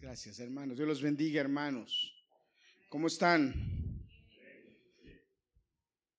[0.00, 0.76] Gracias, hermanos.
[0.76, 2.14] Dios los bendiga hermanos.
[2.88, 3.54] ¿Cómo están?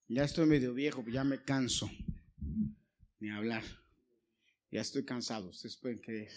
[0.07, 1.89] Ya estoy medio viejo, ya me canso
[3.19, 3.63] ni hablar.
[4.71, 6.31] Ya estoy cansado, ustedes pueden creer.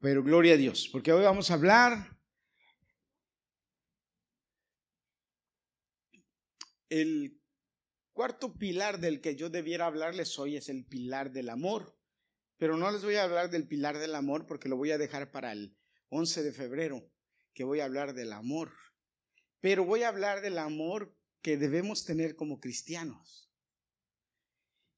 [0.00, 2.18] Pero gloria a Dios, porque hoy vamos a hablar
[6.88, 7.40] el
[8.12, 11.96] cuarto pilar del que yo debiera hablarles hoy es el pilar del amor.
[12.58, 15.32] Pero no les voy a hablar del pilar del amor porque lo voy a dejar
[15.32, 15.74] para el
[16.14, 17.10] 11 de febrero,
[17.54, 18.70] que voy a hablar del amor.
[19.60, 23.50] Pero voy a hablar del amor que debemos tener como cristianos.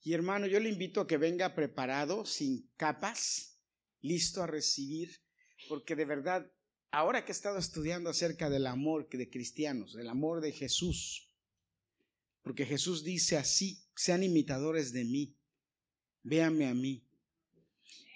[0.02, 3.60] Y hermano, yo le invito a que venga preparado, sin capas,
[4.00, 5.22] listo a recibir,
[5.68, 6.52] porque de verdad,
[6.90, 11.32] ahora que he estado estudiando acerca del amor de cristianos, del amor de Jesús,
[12.42, 15.38] porque Jesús dice así, sean imitadores de mí,
[16.24, 17.06] véanme a mí.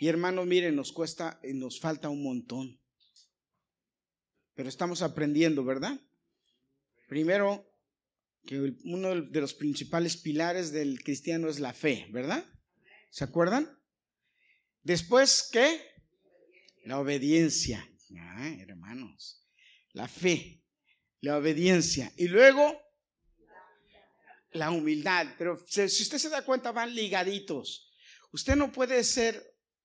[0.01, 2.81] Y hermano, miren, nos cuesta, nos falta un montón,
[4.59, 6.01] pero estamos aprendiendo, ¿verdad?
[7.07, 7.73] Primero,
[8.45, 12.45] que uno de los principales pilares del cristiano es la fe, ¿verdad?
[13.09, 13.81] ¿Se acuerdan?
[14.83, 15.81] Después, ¿qué?
[16.87, 17.89] La obediencia.
[18.59, 19.47] hermanos,
[19.93, 20.65] la fe,
[21.21, 22.13] la obediencia.
[22.17, 22.83] Y luego,
[24.51, 25.37] la humildad.
[25.39, 27.93] Pero si usted se da cuenta, van ligaditos.
[28.33, 29.41] Usted no puede ser,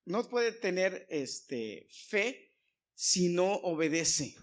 [0.06, 2.56] no puede tener este, fe
[2.96, 4.36] si no obedece.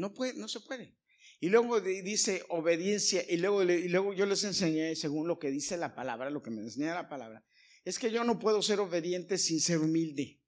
[0.00, 0.96] No, puede, no se puede.
[1.38, 5.76] Y luego dice obediencia, y luego, y luego yo les enseñé, según lo que dice
[5.76, 7.44] la palabra, lo que me enseña la palabra,
[7.84, 10.40] es que yo no puedo ser obediente sin ser humilde.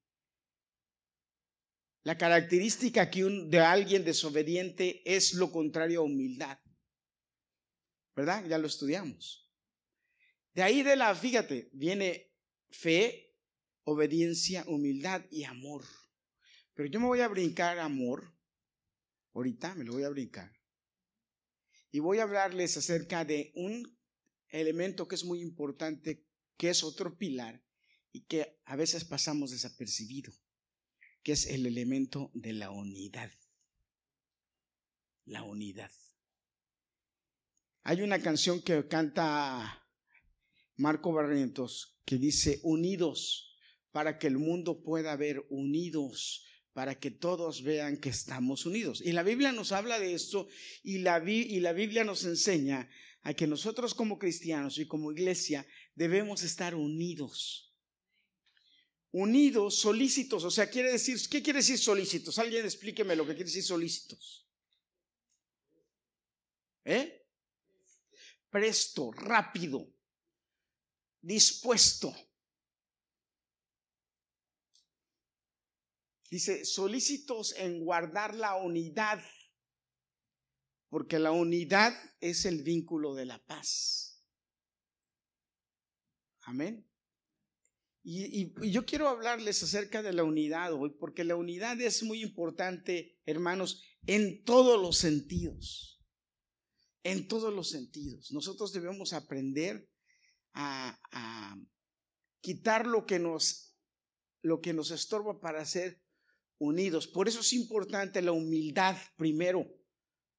[2.03, 6.59] La característica que un, de alguien desobediente es lo contrario a humildad.
[8.15, 8.45] ¿Verdad?
[8.47, 9.49] Ya lo estudiamos.
[10.53, 12.31] De ahí de la, fíjate, viene
[12.69, 13.35] fe,
[13.85, 15.85] obediencia, humildad y amor.
[16.73, 18.32] Pero yo me voy a brincar amor.
[19.33, 20.51] Ahorita me lo voy a brincar
[21.93, 23.97] y voy a hablarles acerca de un
[24.49, 26.25] elemento que es muy importante,
[26.57, 27.63] que es otro pilar
[28.11, 30.33] y que a veces pasamos desapercibido,
[31.21, 33.31] que es el elemento de la unidad.
[35.25, 35.91] La unidad.
[37.83, 39.87] Hay una canción que canta
[40.77, 43.55] Marco Barrientos que dice, unidos
[43.91, 49.01] para que el mundo pueda ver unidos para que todos vean que estamos unidos.
[49.01, 50.47] Y la Biblia nos habla de esto
[50.81, 52.89] y la, y la Biblia nos enseña
[53.21, 57.73] a que nosotros como cristianos y como iglesia debemos estar unidos.
[59.11, 62.39] Unidos, solícitos, o sea, quiere decir, ¿qué quiere decir solícitos?
[62.39, 64.49] Alguien explíqueme lo que quiere decir solícitos.
[66.83, 67.23] ¿Eh?
[68.49, 69.87] Presto, rápido,
[71.21, 72.13] dispuesto.
[76.33, 79.23] Dice, solícitos en guardar la unidad,
[80.89, 84.25] porque la unidad es el vínculo de la paz.
[86.41, 86.89] Amén.
[88.01, 93.21] Y, yo quiero hablarles acerca de la unidad hoy, porque la unidad es muy importante,
[93.27, 96.03] hermanos, en todos los sentidos.
[97.03, 98.31] En todos los sentidos.
[98.31, 99.87] Nosotros debemos aprender
[100.55, 100.99] a,
[102.41, 103.77] quitar lo que nos,
[104.41, 106.02] lo que nos estorba para hacer
[106.63, 107.07] unidos.
[107.07, 109.67] Por eso es importante la humildad primero,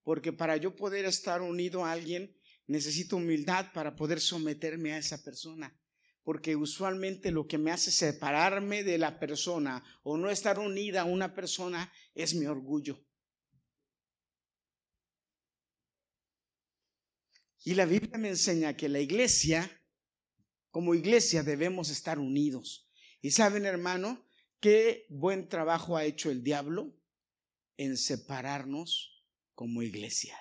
[0.03, 2.37] porque para yo poder estar unido a alguien,
[2.67, 5.79] necesito humildad para poder someterme a esa persona.
[6.23, 11.05] Porque usualmente lo que me hace separarme de la persona o no estar unida a
[11.05, 13.05] una persona es mi orgullo.
[17.63, 19.83] Y la Biblia me enseña que la iglesia,
[20.71, 22.91] como iglesia, debemos estar unidos.
[23.23, 24.27] Y saben, hermano,
[24.65, 26.97] Qué buen trabajo ha hecho el diablo
[27.77, 29.23] en separarnos
[29.55, 30.39] como iglesia.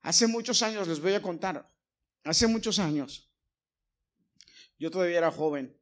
[0.00, 1.70] Hace muchos años, les voy a contar,
[2.24, 3.30] hace muchos años,
[4.78, 5.78] yo todavía era joven,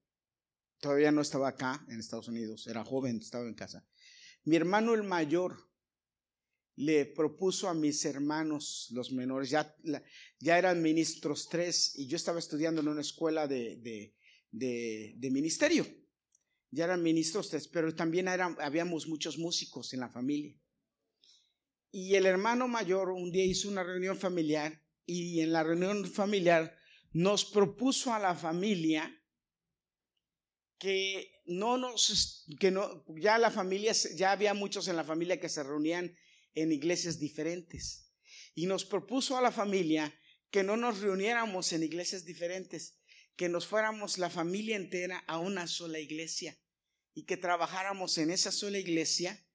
[0.80, 3.86] todavía no estaba acá en Estados Unidos, era joven, estaba en casa.
[4.42, 5.70] Mi hermano el mayor
[6.74, 9.72] le propuso a mis hermanos, los menores, ya,
[10.40, 13.76] eran ministros tres, y yo estaba estudiando en una escuela de,
[14.50, 15.86] de, de ministerio
[16.70, 20.54] ya eran ministros, pero también habíamos muchos músicos en la familia.
[21.90, 26.76] Y el hermano mayor un día hizo una reunión familiar y en la reunión familiar
[27.12, 29.14] nos propuso a la familia
[30.78, 35.48] que no nos, que no, ya la familia, ya había muchos en la familia que
[35.48, 36.14] se reunían
[36.54, 38.12] en iglesias diferentes.
[38.54, 40.14] Y nos propuso a la familia
[40.50, 42.97] que no nos reuniéramos en iglesias diferentes,
[43.38, 46.58] que nos fuéramos la familia entera a una sola iglesia
[47.14, 49.46] y que trabajáramos en esa sola iglesia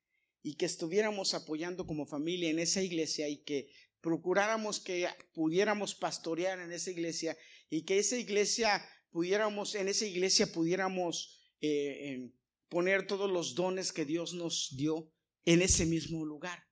[0.42, 3.70] y que estuviéramos apoyando como familia en esa iglesia y que
[4.00, 7.38] procuráramos que pudiéramos pastorear en esa iglesia
[7.70, 8.82] y que esa iglesia
[9.12, 12.32] pudiéramos, en esa iglesia pudiéramos eh,
[12.70, 15.12] poner todos los dones que Dios nos dio
[15.44, 16.64] en ese mismo lugar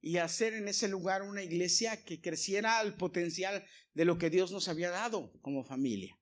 [0.00, 3.64] y hacer en ese lugar una iglesia que creciera al potencial
[3.94, 6.18] de lo que Dios nos había dado como familia.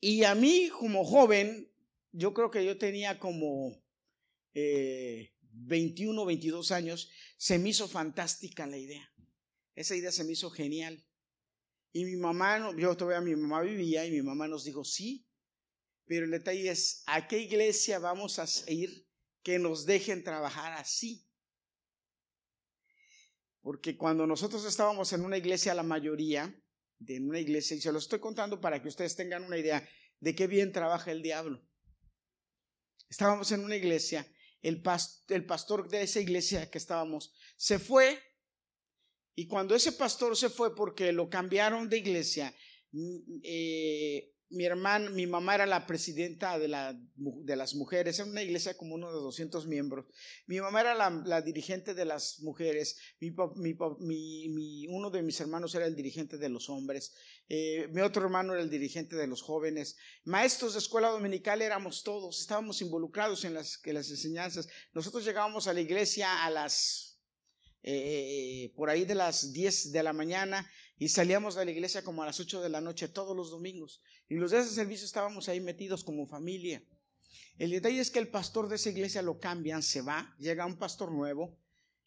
[0.00, 1.70] Y a mí como joven,
[2.12, 3.84] yo creo que yo tenía como
[4.54, 9.12] eh, 21, 22 años, se me hizo fantástica la idea.
[9.74, 11.04] Esa idea se me hizo genial.
[11.92, 15.26] Y mi mamá, yo todavía mi mamá vivía y mi mamá nos dijo, sí,
[16.06, 19.06] pero el detalle es, ¿a qué iglesia vamos a ir
[19.42, 21.26] que nos dejen trabajar así?
[23.60, 26.58] Porque cuando nosotros estábamos en una iglesia, la mayoría,
[27.00, 29.86] de una iglesia, y se lo estoy contando para que ustedes tengan una idea
[30.20, 31.66] de qué bien trabaja el diablo.
[33.08, 34.24] Estábamos en una iglesia
[34.62, 34.82] el,
[35.28, 38.18] el pastor de esa iglesia que estábamos se fue
[39.34, 42.54] y cuando ese pastor se fue porque lo cambiaron de iglesia,
[42.92, 48.30] mm, eh, mi hermana, mi mamá era la presidenta de, la, de las mujeres, en
[48.30, 50.06] una iglesia como uno de 200 miembros.
[50.46, 53.32] Mi mamá era la, dirigente de las mujeres, mi,
[54.48, 57.14] mi, uno de mis hermanos era el dirigente de los hombres,
[57.48, 59.96] eh, mi otro hermano era el dirigente de los jóvenes.
[60.24, 64.68] Maestros de escuela dominical éramos todos, estábamos involucrados en las, en las enseñanzas.
[64.92, 67.10] Nosotros llegábamos a la iglesia a las
[67.82, 70.70] eh, por ahí de las 10 de la mañana
[71.00, 74.02] y salíamos de la iglesia como a las 8 de la noche todos los domingos.
[74.28, 76.84] Y los de ese servicio estábamos ahí metidos como familia.
[77.56, 80.76] El detalle es que el pastor de esa iglesia lo cambian, se va, llega un
[80.76, 81.56] pastor nuevo.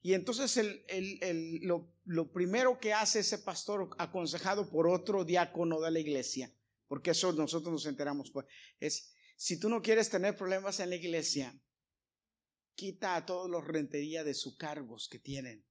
[0.04, 5.82] Y entonces el, el, lo, lo, primero que hace ese pastor, aconsejado por otro diácono
[5.82, 6.54] de la iglesia,
[6.88, 8.46] porque eso nosotros nos enteramos, pues,
[8.80, 11.60] es, si tú no quieres tener problemas en la iglesia,
[12.76, 15.66] quita a todos los rentería de sus cargos que tienen.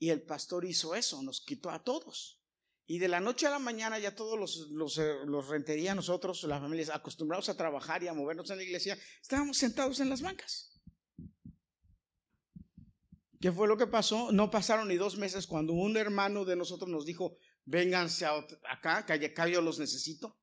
[0.00, 2.40] Y el pastor hizo eso, nos quitó a todos.
[2.86, 5.14] Y de la noche a la mañana ya todos los, los, eh,
[5.48, 10.00] rentería nosotros, las familias, acostumbrados a trabajar y a movernos en la iglesia, estábamos sentados
[10.00, 10.80] en las bancas.
[13.40, 14.32] ¿Qué fue lo que pasó?
[14.32, 19.26] No pasaron ni dos meses cuando un hermano de nosotros nos dijo, vénganse acá, que
[19.26, 20.38] acá yo los necesito.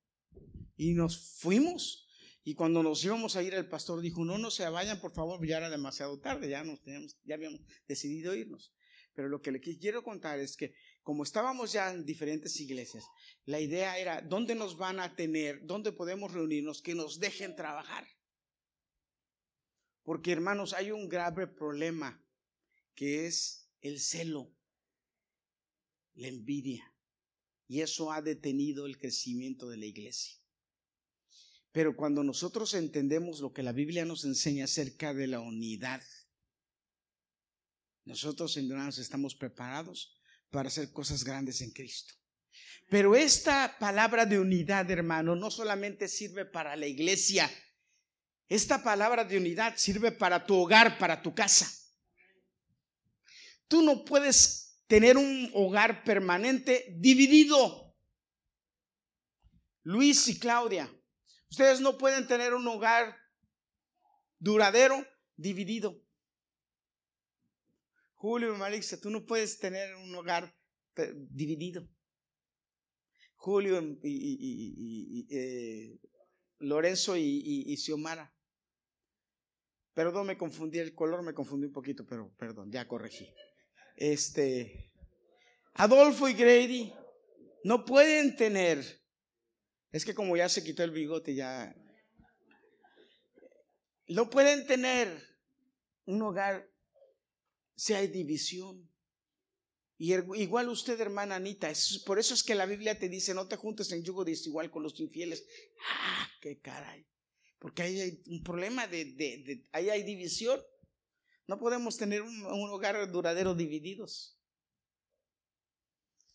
[0.76, 2.08] Y nos fuimos.
[2.44, 5.46] Y cuando nos íbamos a ir, el pastor dijo, no, no se vayan, por favor,
[5.46, 8.72] ya era demasiado tarde, ya, nos teníamos, ya habíamos decidido irnos.
[9.18, 13.04] Pero lo que le quiero contar es que como estábamos ya en diferentes iglesias,
[13.46, 15.66] la idea era, ¿dónde nos van a tener?
[15.66, 16.84] ¿Dónde podemos reunirnos?
[16.84, 18.08] Que nos dejen trabajar.
[20.04, 22.24] Porque hermanos, hay un grave problema
[22.94, 24.56] que es el celo,
[26.14, 26.94] la envidia.
[27.68, 30.38] Y eso ha detenido el crecimiento de la iglesia.
[31.72, 36.04] Pero cuando nosotros entendemos lo que la Biblia nos enseña acerca de la unidad,
[38.08, 40.20] nosotros hermanos estamos preparados
[40.50, 42.14] para hacer cosas grandes en Cristo.
[42.90, 47.52] Pero esta palabra de unidad, hermano, no solamente sirve para la iglesia,
[48.48, 51.70] esta palabra de unidad sirve para tu hogar, para tu casa.
[53.68, 57.94] Tú no puedes tener un hogar permanente dividido.
[59.84, 60.90] Luis y Claudia,
[61.50, 63.16] Ustedes no pueden tener un hogar
[64.40, 66.04] duradero dividido.
[68.18, 70.54] Julio y Malixa, tú no puedes tener un hogar
[71.30, 71.88] dividido.
[73.36, 76.00] Julio y, eh,
[76.60, 78.34] Lorenzo y, Xiomara.
[79.94, 83.34] Perdón, me confundí el color, me confundí un poquito, pero perdón, ya corregí.
[83.96, 84.92] Este,
[85.74, 86.94] Adolfo y Grady
[87.64, 88.84] no pueden tener
[89.92, 91.76] es que como ya se quitó el bigote, ya...
[94.10, 95.08] No pueden tener
[96.06, 96.70] un hogar
[97.78, 98.92] si hay división.
[100.00, 101.72] Y igual usted, hermana Anita,
[102.06, 104.84] por eso es que la Biblia te dice, no te juntes en yugo desigual con
[104.84, 105.46] los infieles.
[105.90, 107.08] Ah, qué caray.
[107.60, 110.60] Porque ahí hay un problema de, ahí hay división.
[111.48, 114.38] No podemos tener un hogar duradero divididos.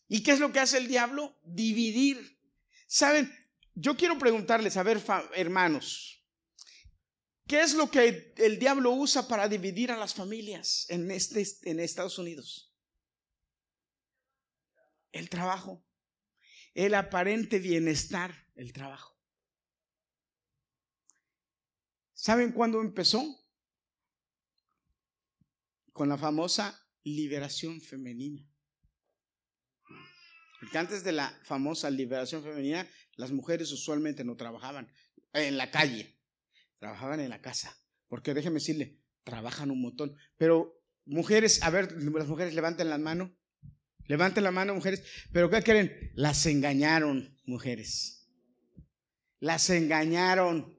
[0.07, 1.37] ¿Y qué es lo que hace el diablo?
[1.43, 2.39] Dividir.
[2.87, 3.31] ¿Saben?
[3.75, 5.01] Yo quiero preguntarles, a ver,
[5.35, 6.22] hermanos,
[7.53, 11.79] ¿qué es lo que el diablo usa para dividir a las familias en, este, en
[11.79, 12.73] Estados Unidos?
[15.11, 15.85] El trabajo,
[16.73, 19.15] el aparente bienestar, el trabajo.
[22.13, 23.23] ¿Saben cuándo empezó?
[25.91, 28.51] Con la famosa liberación femenina.
[30.59, 34.91] Porque antes de la famosa liberación femenina, las mujeres usualmente no trabajaban
[35.33, 36.12] en la calle,
[36.83, 37.77] trabajaban en la casa.
[38.09, 40.17] Porque déjeme decirle, trabajan un montón.
[40.35, 43.33] Pero mujeres, a ver, las mujeres levanten la mano.
[44.07, 45.01] Levanten la mano, mujeres.
[45.31, 46.11] Pero ¿qué quieren?
[46.13, 48.27] Las engañaron, mujeres.
[49.39, 50.77] Las engañaron.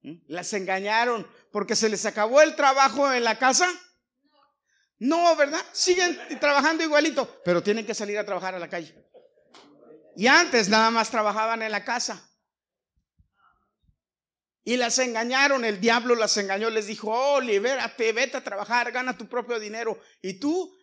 [0.00, 0.14] ¿Mm?
[0.28, 3.68] Las engañaron porque se les acabó el trabajo en la casa.
[4.98, 5.60] No, ¿verdad?
[5.72, 9.06] Siguen trabajando igualito, pero tienen que salir a trabajar a la calle.
[10.16, 12.30] Y antes nada más trabajaban en la casa.
[14.66, 19.16] Y las engañaron, el diablo las engañó, les dijo, oh, libérate, vete a trabajar, gana
[19.16, 20.00] tu propio dinero.
[20.22, 20.74] ¿Y tú?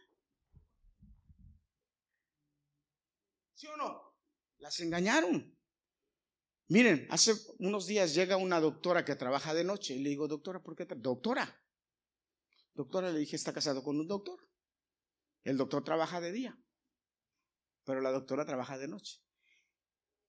[3.56, 4.16] ¿Sí o no?
[4.60, 5.58] Las engañaron.
[6.68, 10.62] Miren, hace unos días llega una doctora que trabaja de noche y le digo, doctora,
[10.62, 10.86] ¿por qué?
[10.86, 11.60] Doctora,
[12.76, 14.40] doctora, le dije, está casado con un doctor.
[15.44, 16.58] El doctor trabaja de día,
[17.84, 19.24] pero la doctora trabaja de noche.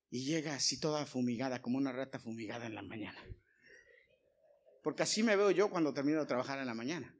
[0.09, 3.23] Y llega así toda fumigada, como una rata fumigada en la mañana.
[4.83, 7.15] Porque así me veo yo cuando termino de trabajar en la mañana.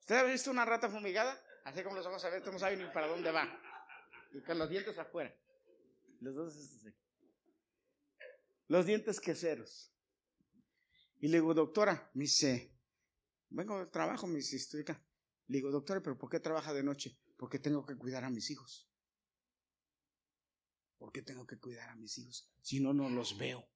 [0.00, 1.42] ¿Usted ha visto una rata fumigada?
[1.64, 3.48] Así como los ojos abiertos, no sabe ni para dónde va.
[4.34, 5.34] Y con los dientes afuera.
[6.20, 6.54] Los dos
[8.68, 9.90] Los dientes queseros.
[11.20, 12.76] Y le digo, doctora, me dice,
[13.48, 15.02] vengo de trabajo, me dice, estoy acá.
[15.46, 17.18] Le digo, doctora, pero ¿por qué trabaja de noche?
[17.38, 18.90] Porque tengo que cuidar a mis hijos.
[20.98, 22.52] ¿Por qué tengo que cuidar a mis hijos?
[22.60, 23.66] Si no, no los veo.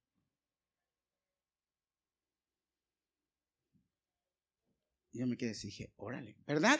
[5.19, 6.79] Yo me quedé así, dije, órale, ¿verdad?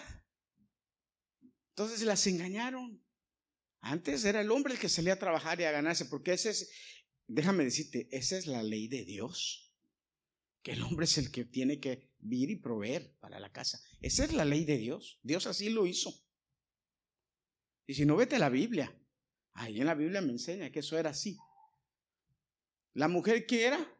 [1.72, 3.04] Entonces las engañaron.
[3.82, 6.72] Antes era el hombre el que salía a trabajar y a ganarse, porque ese es,
[7.28, 9.74] déjame decirte, esa es la ley de Dios.
[10.62, 13.82] Que el hombre es el que tiene que vivir y proveer para la casa.
[14.02, 15.20] Esa es la ley de Dios.
[15.24, 16.14] Dios así lo hizo.
[17.88, 18.94] Y si no vete a la Biblia,
[19.54, 21.38] ahí en la Biblia me enseña que eso era así.
[22.94, 24.00] La mujer que era,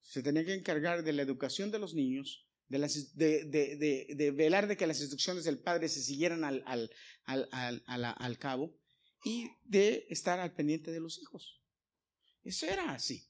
[0.00, 5.00] se tenía que encargar de la educación de los niños, de, velar de que las
[5.00, 8.76] instrucciones del padre se siguieran al, cabo
[9.24, 11.62] y de estar al pendiente de los hijos.
[12.42, 13.28] Eso era así.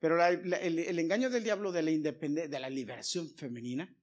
[0.00, 3.94] Pero el, engaño del diablo de la de la liberación femenina.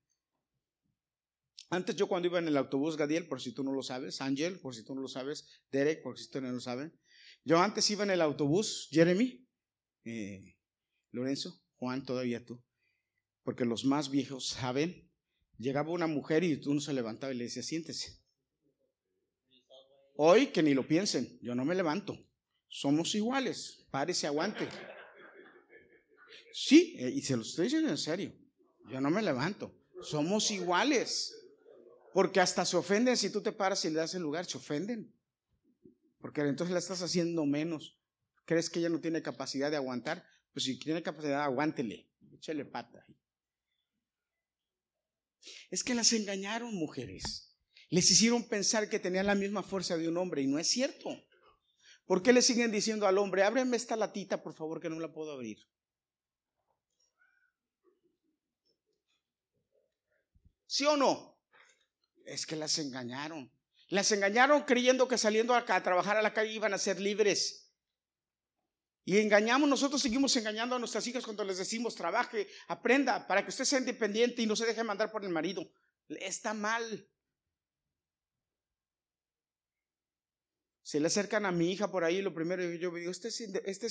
[1.69, 4.59] Antes yo cuando iba en el autobús, Gadiel, por si tú no lo sabes, Ángel,
[4.59, 6.91] por si tú no lo sabes, Derek, por si tú no lo sabes.
[7.43, 9.47] Yo antes iba en el autobús, Jeremy,
[10.03, 10.55] eh,
[11.11, 12.63] Lorenzo, Juan, todavía tú
[13.45, 15.07] porque los más viejos saben,
[15.59, 18.19] llegaba una mujer y tú no se levantaba y le decía, siéntese.
[20.17, 22.17] Hoy que ni lo piensen, yo no me levanto.
[22.67, 24.67] Somos iguales, párese, aguante.
[26.51, 28.33] Sí, eh, y se lo estoy diciendo en serio.
[28.89, 29.71] Yo no me levanto.
[30.01, 31.31] Somos iguales.
[32.13, 35.13] Porque hasta se ofenden si tú te paras y le das el lugar, se ofenden.
[36.19, 37.99] Porque entonces la estás haciendo menos.
[38.45, 40.25] ¿Crees que ella no tiene capacidad de aguantar?
[40.51, 43.05] Pues si tiene capacidad, aguántele, échale pata.
[45.69, 47.55] Es que las engañaron mujeres.
[47.89, 51.09] Les hicieron pensar que tenían la misma fuerza de un hombre y no es cierto.
[52.05, 55.11] ¿Por qué le siguen diciendo al hombre, ábreme esta latita, por favor, que no la
[55.11, 55.57] puedo abrir?
[60.67, 61.39] ¿Sí o no?
[62.25, 63.51] Es que las engañaron.
[63.89, 67.64] Las engañaron creyendo que saliendo acá a trabajar a la calle iban a ser libres.
[69.07, 73.49] Y engañamos, nosotros seguimos engañando a nuestras hijas cuando les decimos, trabaje, aprenda, para que
[73.49, 75.71] usted sea independiente y no se deje mandar por el marido.
[76.09, 77.07] Está mal.
[80.81, 83.87] Se le acercan a mi hija por ahí, lo primero que yo digo, ¿este, este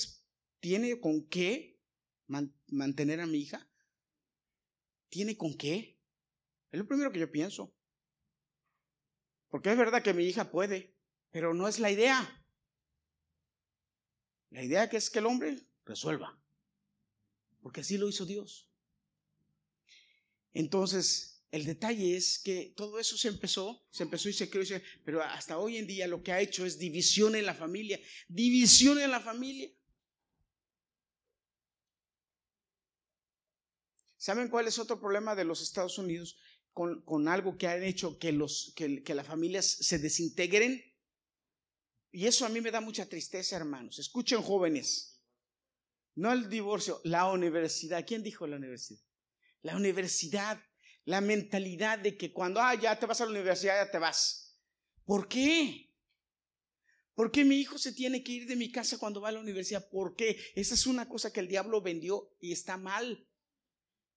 [0.59, 1.79] tiene con qué
[2.67, 3.69] mantener a mi hija?
[5.07, 5.97] ¿Tiene con qué?
[6.71, 7.73] Es lo primero que yo pienso.
[9.47, 10.97] Porque es verdad que mi hija puede,
[11.31, 12.44] pero no es la idea.
[14.55, 16.41] La idea es que el hombre resuelva,
[17.61, 18.71] porque así lo hizo Dios.
[20.53, 24.63] Entonces, el detalle es que todo eso se empezó, se empezó y se creó,
[25.03, 28.97] pero hasta hoy en día lo que ha hecho es división en la familia, división
[28.97, 29.69] en la familia.
[34.15, 36.37] ¿Saben cuál es otro problema de los Estados Unidos
[36.71, 40.94] con, algo que han hecho que las familias se desintegren?
[42.15, 43.99] Y eso a mí me da mucha tristeza, hermanos.
[43.99, 45.21] Escuchen, jóvenes.
[46.15, 48.05] No el divorcio, la universidad.
[48.07, 49.01] ¿Quién dijo la universidad?
[49.63, 50.57] La universidad,
[51.03, 54.57] la mentalidad de que cuando, ah, ya te vas a la universidad, ya te vas.
[55.03, 55.91] ¿Por qué?
[57.15, 59.41] ¿Por qué mi hijo se tiene que ir de mi casa cuando va a la
[59.41, 59.89] universidad?
[59.89, 60.39] ¿Por qué?
[60.55, 63.27] Esa es una cosa que el diablo vendió y está mal.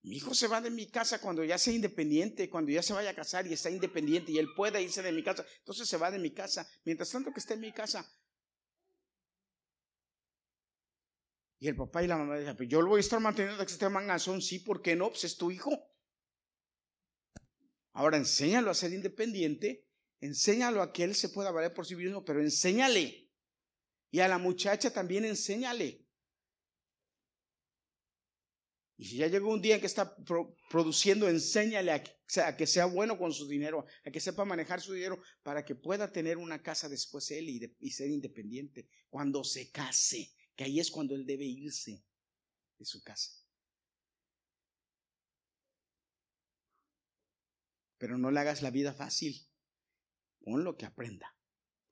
[0.01, 3.09] Mi hijo se va de mi casa cuando ya sea independiente, cuando ya se vaya
[3.09, 5.45] a casar y está independiente y él pueda irse de mi casa.
[5.59, 6.69] Entonces se va de mi casa.
[6.85, 8.09] Mientras tanto que esté en mi casa.
[11.59, 13.71] Y el papá y la mamá dicen, pues yo lo voy a estar manteniendo que
[13.71, 14.41] esté manganzón.
[14.41, 15.09] Sí, ¿por qué no?
[15.09, 15.71] Pues es tu hijo.
[17.91, 19.85] Ahora enséñalo a ser independiente.
[20.21, 23.29] Enséñalo a que él se pueda valer por sí mismo, pero enséñale.
[24.11, 26.08] Y a la muchacha también enséñale.
[28.99, 30.13] Y si ya llegó un día en que está
[30.69, 35.21] produciendo, enséñale a que, sea, bueno con su dinero, a que sepa manejar su dinero
[35.41, 38.89] para que pueda tener una casa después él y, ser independiente.
[39.09, 42.03] Cuando se case, que ahí es cuando él debe irse
[42.77, 43.31] de su casa.
[47.99, 49.47] Pero no le hagas la vida fácil.
[50.43, 51.37] Ponlo que aprenda.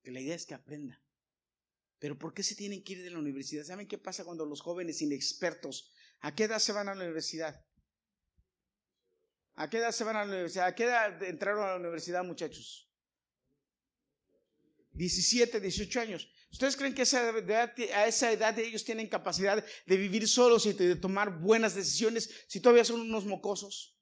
[0.04, 1.02] Que la idea es que aprenda.
[2.00, 3.64] Pero ¿por qué se tienen que ir de la universidad?
[3.64, 7.64] ¿Saben qué pasa cuando los jóvenes inexpertos ¿A qué edad se van a la universidad?
[9.56, 10.68] ¿A qué edad se van a la universidad?
[10.68, 12.90] ¿A qué edad entraron a la universidad, muchachos?
[14.92, 16.30] 17, 18 años.
[16.52, 21.40] ¿Ustedes creen que a esa edad ellos tienen capacidad de vivir solos y de tomar
[21.40, 23.98] buenas decisiones si todavía son unos mocosos?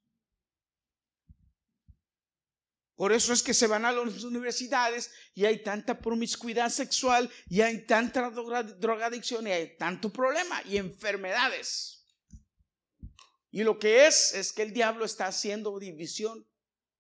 [2.95, 7.60] Por eso es que se van a las universidades y hay tanta promiscuidad sexual y
[7.60, 11.95] hay tanta drogadicción y hay tanto problema y enfermedades.
[13.56, 16.46] Y lo que es, es que el diablo está haciendo división,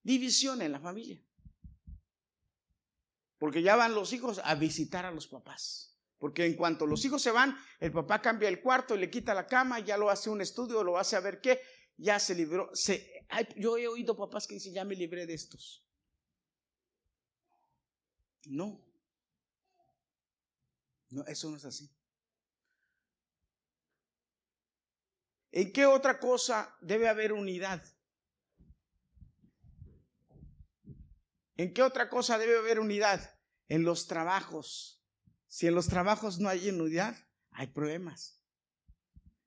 [0.03, 1.21] división en la familia.
[3.37, 5.97] Porque ya van los hijos a visitar a los papás.
[6.17, 9.33] Porque en cuanto los hijos se van, el papá cambia el cuarto y le quita
[9.33, 11.59] la cama, ya lo hace un estudio, lo hace a ver qué,
[11.97, 12.71] ya se libró.
[13.57, 15.85] Yo he oído papás que dicen, ya me libré de estos.
[18.45, 18.81] No.
[21.09, 21.91] No, eso no es así.
[25.55, 27.81] ¿En qué otra cosa debe haber unidad?
[31.55, 33.39] ¿En qué otra cosa debe haber unidad?
[33.69, 35.01] En los trabajos.
[35.47, 37.15] Si en los trabajos no hay unidad,
[37.51, 38.43] hay problemas.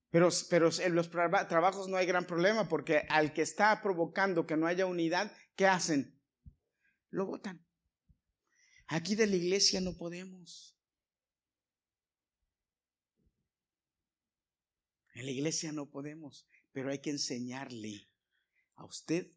[0.09, 4.57] Pero, pero en los trabajos no hay gran problema porque al que está provocando que
[4.57, 6.18] no haya unidad, ¿qué hacen?
[7.11, 7.62] Lo votan.
[8.87, 10.78] Aquí de la iglesia no podemos.
[15.18, 18.09] En la iglesia no podemos, pero hay que enseñarle
[18.76, 19.33] a usted,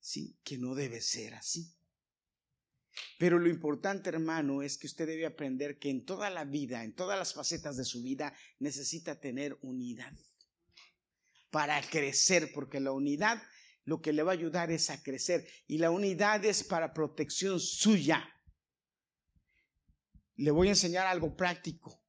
[0.00, 1.76] sí, que no debe ser así.
[3.20, 6.96] Pero lo importante, hermano, es que usted debe aprender que en toda la vida, en
[6.96, 10.12] todas las facetas de su vida, necesita tener unidad
[11.50, 13.40] para crecer, porque la unidad
[13.84, 17.60] lo que le va a ayudar es a crecer y la unidad es para protección
[17.60, 18.28] suya.
[20.34, 22.02] Le voy a enseñar algo práctico,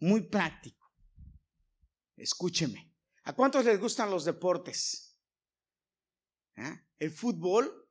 [0.00, 0.77] muy práctico.
[2.18, 2.92] Escúcheme.
[3.24, 5.18] ¿A cuántos les gustan los deportes?
[6.56, 6.82] ¿Ah?
[6.98, 7.88] El fútbol,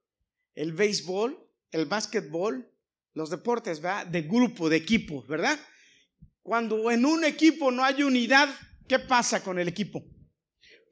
[0.56, 1.38] el béisbol,
[1.72, 2.70] el básquetbol,
[3.14, 4.08] los deportes, ¿verdad?
[4.08, 5.60] De grupo, de equipo, ¿verdad?
[6.42, 8.50] Cuando en un equipo no hay unidad,
[8.88, 10.04] ¿qué pasa con el equipo?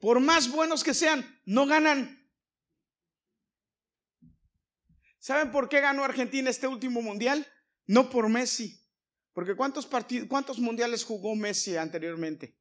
[0.00, 2.30] Por más buenos que sean, no ganan.
[5.18, 7.46] ¿Saben por qué ganó Argentina este último mundial?
[7.86, 8.80] No por Messi.
[9.32, 12.56] Porque ¿cuántos, partidos, cuántos mundiales jugó Messi anteriormente?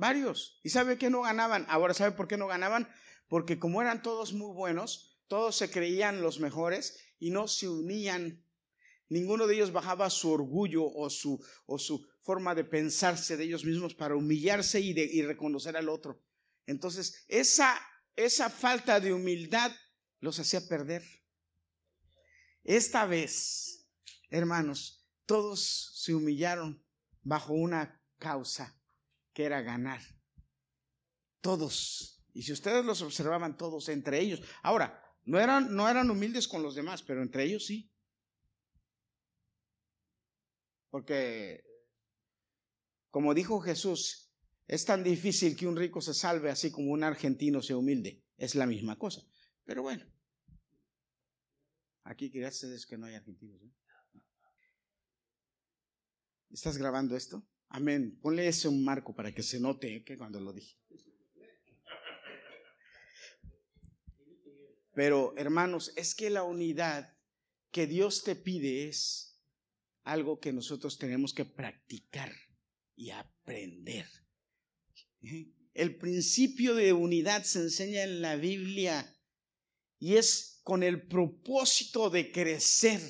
[0.00, 0.58] Varios.
[0.62, 1.66] ¿Y sabe qué no ganaban?
[1.68, 2.88] Ahora, ¿sabe por qué no ganaban?
[3.28, 8.42] Porque como eran todos muy buenos, todos se creían los mejores y no se unían.
[9.10, 13.66] Ninguno de ellos bajaba su orgullo o su, o su forma de pensarse de ellos
[13.66, 16.24] mismos para humillarse y, y reconocer al otro.
[16.64, 17.78] Entonces, esa,
[18.16, 19.70] esa falta de humildad
[20.20, 21.04] los hacía perder.
[22.64, 23.86] Esta vez,
[24.30, 26.82] hermanos, todos se humillaron
[27.22, 28.79] bajo una causa
[29.32, 30.00] que era ganar.
[31.40, 32.22] Todos.
[32.32, 34.42] Y si ustedes los observaban todos entre ellos.
[34.62, 37.90] Ahora, no eran, no eran humildes con los demás, pero entre ellos sí.
[40.90, 41.64] Porque,
[43.10, 44.32] como dijo Jesús,
[44.66, 48.24] es tan difícil que un rico se salve así como un argentino sea humilde.
[48.36, 49.22] Es la misma cosa.
[49.64, 50.04] Pero bueno,
[52.04, 53.62] aquí gracias que no hay argentinos.
[53.62, 53.72] ¿eh?
[56.50, 57.46] ¿Estás grabando esto?
[57.70, 58.18] Amén.
[58.20, 60.76] Ponle ese un marco para que se note que cuando lo dije.
[64.92, 67.16] Pero hermanos, es que la unidad
[67.70, 69.40] que Dios te pide es
[70.02, 72.32] algo que nosotros tenemos que practicar
[72.96, 74.06] y aprender.
[75.22, 75.52] ¿Eh?
[75.72, 79.16] El principio de unidad se enseña en la Biblia
[80.00, 83.00] y es con el propósito de crecer,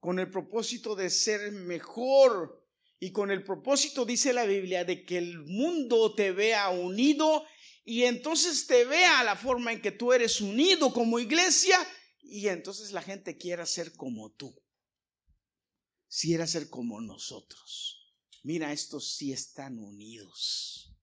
[0.00, 2.59] con el propósito de ser mejor,
[3.00, 7.44] y con el propósito, dice la Biblia, de que el mundo te vea unido
[7.82, 11.78] y entonces te vea la forma en que tú eres unido como iglesia
[12.20, 14.54] y entonces la gente quiera ser como tú.
[16.08, 18.14] Quiera ser como nosotros.
[18.42, 20.94] Mira, estos sí están unidos.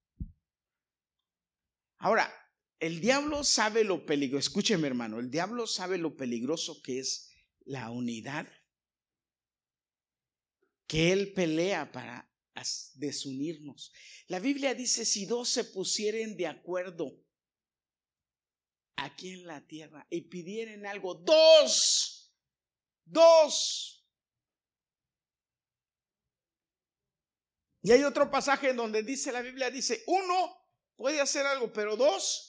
[1.97, 2.31] Ahora,
[2.79, 7.31] el diablo sabe lo peligroso, escúcheme hermano, el diablo sabe lo peligroso que es
[7.65, 8.47] la unidad,
[10.87, 12.27] que él pelea para
[12.95, 13.91] desunirnos.
[14.27, 17.23] La Biblia dice, si dos se pusieren de acuerdo
[18.95, 22.33] aquí en la tierra y pidieren algo, dos,
[23.05, 23.93] dos.
[27.83, 30.57] Y hay otro pasaje en donde dice la Biblia, dice, uno
[30.95, 32.47] puede hacer algo, pero dos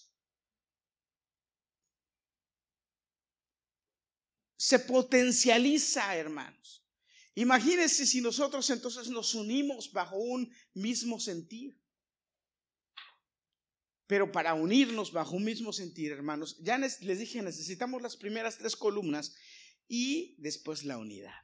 [4.57, 6.78] se potencializa, hermanos.
[7.39, 11.81] Imagínense si nosotros entonces nos unimos bajo un mismo sentir.
[14.09, 18.75] Pero para unirnos bajo un mismo sentir, hermanos, ya les dije, necesitamos las primeras tres
[18.75, 19.37] columnas
[19.87, 21.37] y después la unidad.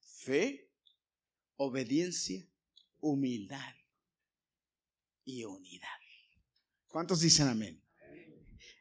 [0.00, 0.70] Fe,
[1.56, 2.46] obediencia,
[2.98, 3.74] humildad
[5.24, 5.88] y unidad.
[6.88, 7.82] ¿Cuántos dicen amén?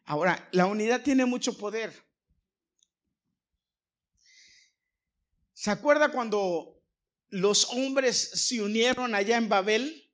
[0.03, 1.93] Ahora, la unidad tiene mucho poder.
[5.63, 6.83] ¿Se acuerda cuando
[7.29, 10.11] los hombres se unieron allá en Babel?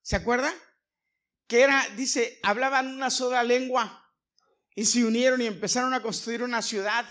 [0.00, 0.50] ¿Se acuerda?
[1.46, 4.02] Que era, dice, hablaban una sola lengua
[4.74, 7.04] y se unieron y empezaron a construir una ciudad.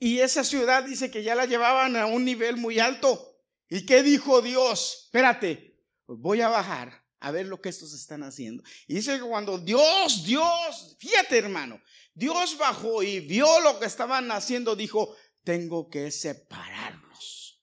[0.00, 3.40] Y esa ciudad dice que ya la llevaban a un nivel muy alto.
[3.68, 5.02] ¿Y qué dijo Dios?
[5.04, 8.62] Espérate, voy a bajar a ver lo que estos están haciendo.
[8.86, 11.82] Y dice que cuando Dios, Dios, fíjate hermano,
[12.14, 17.60] Dios bajó y vio lo que estaban haciendo, dijo, tengo que separarlos.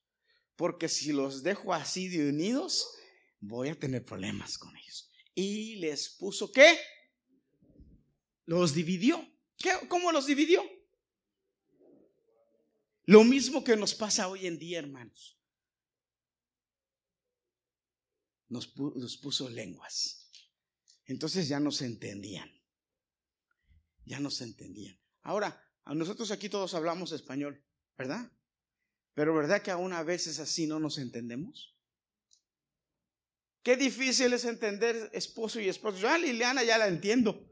[0.57, 2.89] Porque si los dejo así de unidos,
[3.39, 5.09] voy a tener problemas con ellos.
[5.33, 6.77] Y les puso qué?
[8.45, 9.25] Los dividió.
[9.57, 9.71] ¿Qué?
[9.87, 10.61] ¿Cómo los dividió?
[13.05, 15.39] Lo mismo que nos pasa hoy en día, hermanos.
[18.53, 20.29] Nos, nos puso lenguas.
[21.05, 22.49] Entonces ya no se entendían
[24.05, 24.99] ya no se entendían.
[25.21, 27.63] Ahora, a nosotros aquí todos hablamos español,
[27.97, 28.31] ¿verdad?
[29.13, 31.75] Pero ¿verdad que aún a veces así no nos entendemos?
[33.61, 35.97] Qué difícil es entender esposo y esposo.
[35.97, 37.47] Yo a Liliana ya la entiendo.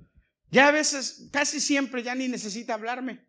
[0.50, 3.26] Ya a veces, casi siempre ya ni necesita hablarme.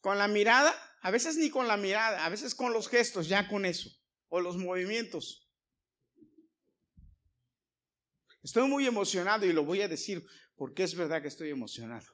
[0.00, 3.46] Con la mirada, a veces ni con la mirada, a veces con los gestos, ya
[3.46, 3.88] con eso,
[4.34, 5.46] o los movimientos.
[8.42, 12.06] Estoy muy emocionado y lo voy a decir porque es verdad que estoy emocionado.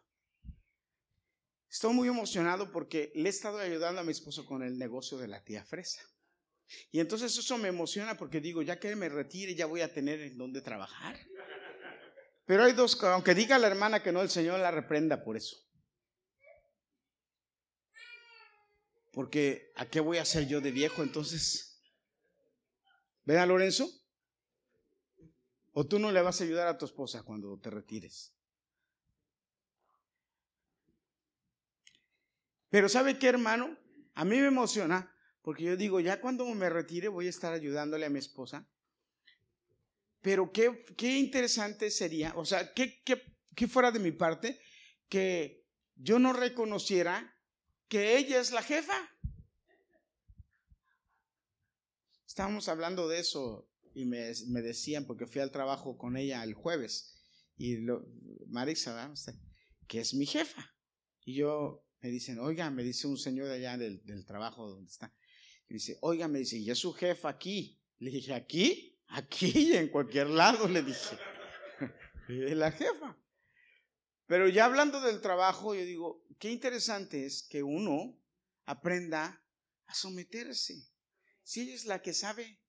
[1.70, 5.28] Estoy muy emocionado porque le he estado ayudando a mi esposo con el negocio de
[5.28, 6.02] la tía Fresa.
[6.90, 10.20] Y entonces eso me emociona porque digo, ya que me retire, ya voy a tener
[10.20, 11.16] en dónde trabajar.
[12.46, 15.56] Pero hay dos, aunque diga la hermana que no, el Señor la reprenda por eso.
[19.12, 21.67] Porque ¿a qué voy a hacer yo de viejo entonces?
[23.28, 23.86] ¿Ven a Lorenzo?
[25.72, 28.32] ¿O tú no le vas a ayudar a tu esposa cuando te retires?
[32.70, 33.76] Pero ¿sabe qué, hermano?
[34.14, 38.06] A mí me emociona porque yo digo, ya cuando me retire voy a estar ayudándole
[38.06, 38.66] a mi esposa.
[40.22, 43.22] Pero qué, qué interesante sería, o sea, qué, qué,
[43.54, 44.58] qué fuera de mi parte
[45.10, 47.38] que yo no reconociera
[47.88, 48.96] que ella es la jefa.
[52.38, 57.18] Estábamos hablando de eso y me, decían, porque fui al trabajo con ella el jueves,
[57.56, 58.06] y lo,
[58.46, 59.12] Marisa,
[59.88, 60.72] que es mi jefa.
[61.24, 65.12] Y yo me dicen, oiga, me dice un señor allá del, del trabajo donde está,
[65.68, 67.82] y dice, oiga, me dice, y es su jefa aquí.
[67.98, 68.96] Le dije, ¿aquí?
[69.08, 71.18] Aquí, en cualquier lado, le dije.
[72.28, 73.18] la jefa.
[74.26, 78.16] Pero ya hablando del trabajo, yo digo, qué interesante es que uno
[78.64, 79.44] aprenda
[79.86, 80.88] a someterse.
[81.48, 82.60] Si ella es la que sabe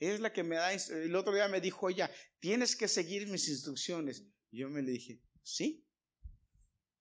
[0.00, 3.46] es la que me da, el otro día me dijo ella, tienes que seguir mis
[3.48, 4.24] instrucciones.
[4.50, 5.86] yo me le dije, sí,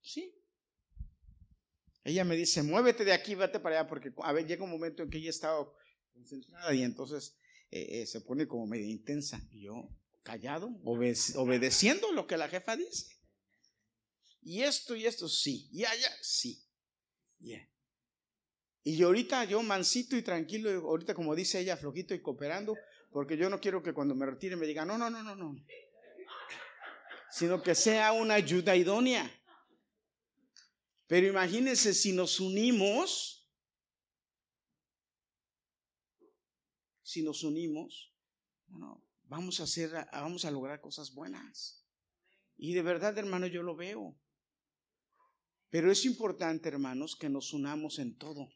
[0.01, 0.35] sí.
[2.03, 5.01] Ella me dice, muévete de aquí, vete para allá, porque a ver, llega un momento
[5.01, 5.65] en que ella estaba
[6.11, 7.37] concentrada y entonces
[7.71, 9.41] eh, eh, se pone como medio intensa.
[9.49, 9.89] Y yo,
[10.23, 13.15] callado, obedeciendo lo que la jefa dice.
[14.41, 15.69] Y esto y esto, sí.
[15.71, 16.65] Y allá, sí.
[17.39, 17.65] Yeah.
[18.89, 22.77] Y ahorita yo mansito y tranquilo, ahorita como dice ella, flojito y cooperando,
[23.11, 25.57] porque yo no quiero que cuando me retire me diga, no, no, no, no, no.
[27.29, 29.29] Sino que sea una ayuda idónea.
[31.05, 33.45] Pero imagínense si nos unimos,
[37.01, 38.15] si nos unimos,
[39.23, 41.85] vamos a hacer, vamos a lograr cosas buenas.
[42.55, 44.17] Y de verdad, hermano, yo lo veo.
[45.69, 48.47] Pero es importante, hermanos, que nos unamos en todo.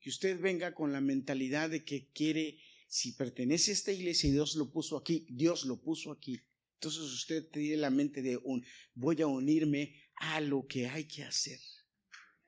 [0.00, 2.58] Que usted venga con la mentalidad de que quiere,
[2.88, 6.40] si pertenece a esta iglesia y Dios lo puso aquí, Dios lo puso aquí.
[6.74, 11.22] Entonces usted tiene la mente de un, voy a unirme a lo que hay que
[11.22, 11.60] hacer.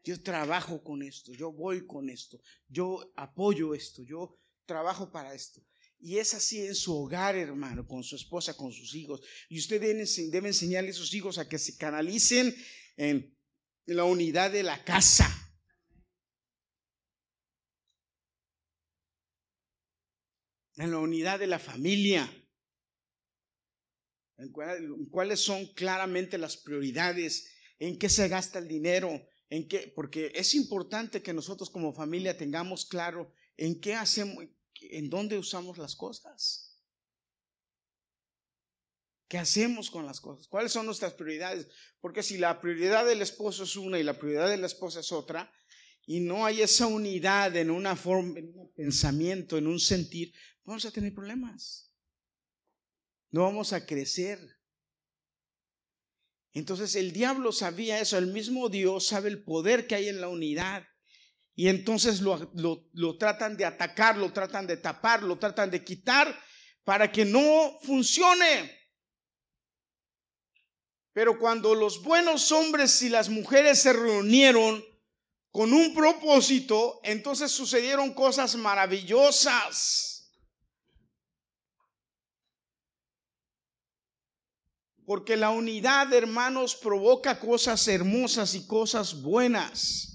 [0.05, 5.63] Yo trabajo con esto, yo voy con esto, yo apoyo esto, yo trabajo para esto.
[6.01, 9.21] Y es así en su hogar, hermano, con su esposa, con sus hijos.
[9.49, 12.53] Y usted debe, enseñarle a sus hijos a que se canalicen
[12.97, 13.37] en
[13.87, 15.42] la unidad de la casa.
[20.83, 22.29] En la unidad de la familia.
[24.37, 24.51] En,
[25.13, 30.57] cuáles son claramente las prioridades, en qué se gasta el dinero, en qué, porque es
[30.57, 34.45] importante que nosotros como familia tengamos claro en qué hacemos,
[34.81, 36.77] en dónde usamos las cosas.
[39.29, 40.49] ¿Qué hacemos con las cosas?
[40.49, 41.69] ¿Cuáles son nuestras prioridades?
[42.01, 45.13] Porque si la prioridad del esposo es una y la prioridad de la esposa es
[45.13, 45.49] otra,
[46.05, 50.33] y no hay esa unidad en una forma, en un pensamiento, en un sentir,
[50.65, 51.93] vamos a tener problemas.
[53.31, 54.39] No vamos a crecer.
[56.53, 60.29] Entonces el diablo sabía eso, el mismo Dios sabe el poder que hay en la
[60.29, 60.87] unidad.
[61.55, 66.39] Y entonces lo, lo, tratan de atacar, lo tratan de tapar, lo tratan de quitar
[66.85, 68.71] para que no funcione.
[71.13, 74.83] Pero cuando los buenos hombres y las mujeres se reunieron
[75.53, 80.33] con un propósito, entonces sucedieron cosas maravillosas.
[85.05, 90.09] Porque la unidad, hermanos, provoca cosas hermosas y cosas buenas.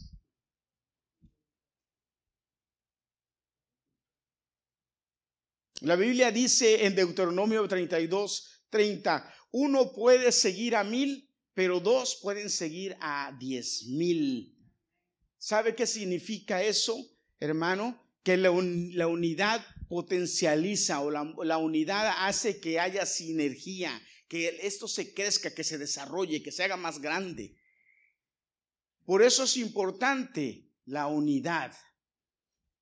[5.82, 12.50] La Biblia dice en Deuteronomio 32, 30, uno puede seguir a mil, pero dos pueden
[12.50, 14.57] seguir a diez mil.
[15.48, 17.98] ¿Sabe qué significa eso, hermano?
[18.22, 25.56] Que la, unidad potencializa o la, unidad hace que haya sinergia, que esto se crezca,
[25.56, 27.56] que se desarrolle, que se haga más grande.
[29.06, 31.74] Por eso es importante la unidad.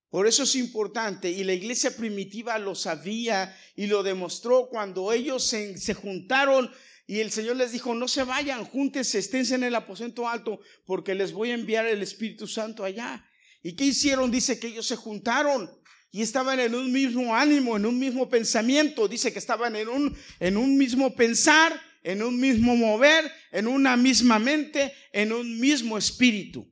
[0.10, 5.44] Por eso es importante y la iglesia primitiva lo sabía y lo demostró cuando ellos
[5.46, 6.72] se, juntaron
[7.08, 11.14] y el Señor les dijo, no se vayan, júntense, esténse en el aposento alto porque
[11.14, 13.24] les voy a enviar el Espíritu Santo allá.
[13.62, 14.32] ¿Y qué hicieron?
[14.32, 15.70] Dice que ellos se juntaron
[16.12, 19.08] y estaban en un mismo ánimo, en un mismo pensamiento.
[19.08, 23.98] Dice que estaban en un, en un mismo pensar, en un mismo mover, en una
[23.98, 26.72] misma mente, en un mismo espíritu.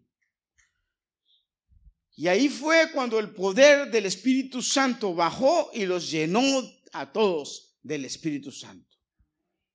[2.16, 6.42] Y ahí fue cuando el poder del Espíritu Santo bajó y los llenó
[6.92, 8.93] a todos del Espíritu Santo.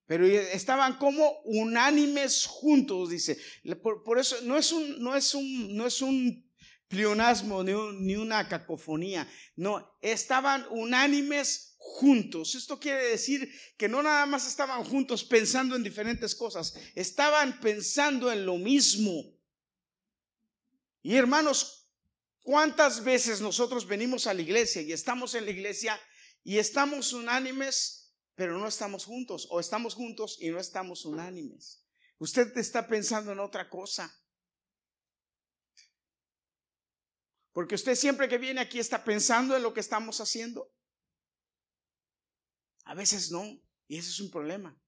[0.09, 3.39] Pero estaban como unánimes juntos, dice.
[3.81, 6.51] Por, eso no es un, no es un, no es un
[6.89, 9.29] pleonasmo ni, ni una cacofonía.
[9.55, 12.57] No, estaban unánimes juntos.
[12.57, 18.33] Esto quiere decir que no nada más estaban juntos pensando en diferentes cosas, estaban pensando
[18.33, 19.23] en lo mismo.
[21.03, 21.79] Y hermanos,
[22.49, 26.01] ¿Cuántas veces nosotros venimos a la iglesia y estamos en la iglesia
[26.43, 27.98] y estamos unánimes,
[28.39, 29.49] pero no estamos juntos?
[29.51, 31.85] O estamos juntos y no estamos unánimes.
[32.19, 34.17] Usted está pensando en otra cosa.
[37.53, 40.73] Porque usted siempre que viene aquí está pensando en lo que estamos haciendo.
[42.85, 43.43] A veces no,
[43.89, 44.81] y ese es un problema.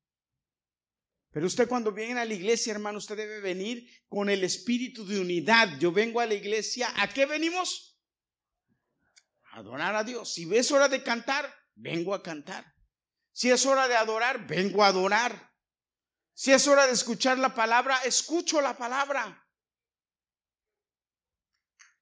[1.32, 5.18] Pero usted cuando viene a la iglesia, hermano, usted debe venir con el espíritu de
[5.18, 5.76] unidad.
[5.80, 8.00] Yo vengo a la iglesia, ¿a qué venimos?
[9.50, 10.34] A adorar a Dios.
[10.34, 12.79] Si es hora de cantar, vengo a cantar.
[13.32, 15.52] Si es hora de adorar, vengo a adorar.
[16.34, 19.46] Si es hora de escuchar la palabra, escucho la palabra.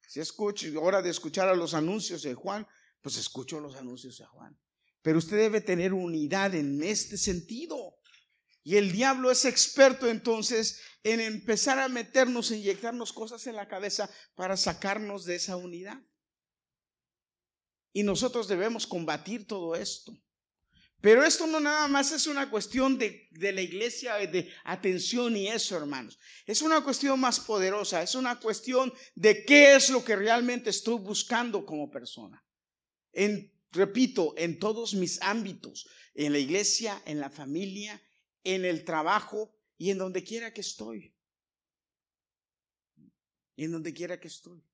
[0.06, 0.34] Si es
[0.80, 2.66] hora de escuchar a los anuncios de Juan,
[3.02, 4.58] pues escucho los anuncios de Juan.
[5.02, 7.98] Pero usted debe tener unidad en este sentido.
[8.62, 14.10] Y el diablo es experto entonces en empezar a meternos, inyectarnos cosas en la cabeza
[14.34, 15.98] para sacarnos de esa unidad.
[17.92, 20.12] Y nosotros debemos combatir todo esto.
[21.00, 25.46] Pero esto no nada más es una cuestión de, de, la iglesia, de atención y
[25.46, 26.18] eso, hermanos.
[26.44, 30.98] Es una cuestión más poderosa, es una cuestión de qué es lo que realmente estoy
[30.98, 32.44] buscando como persona.
[33.12, 38.02] En, repito, en todos mis ámbitos, en la iglesia, en la familia,
[38.42, 41.14] en el trabajo y en donde quiera que estoy.
[43.56, 44.64] En donde quiera que estoy.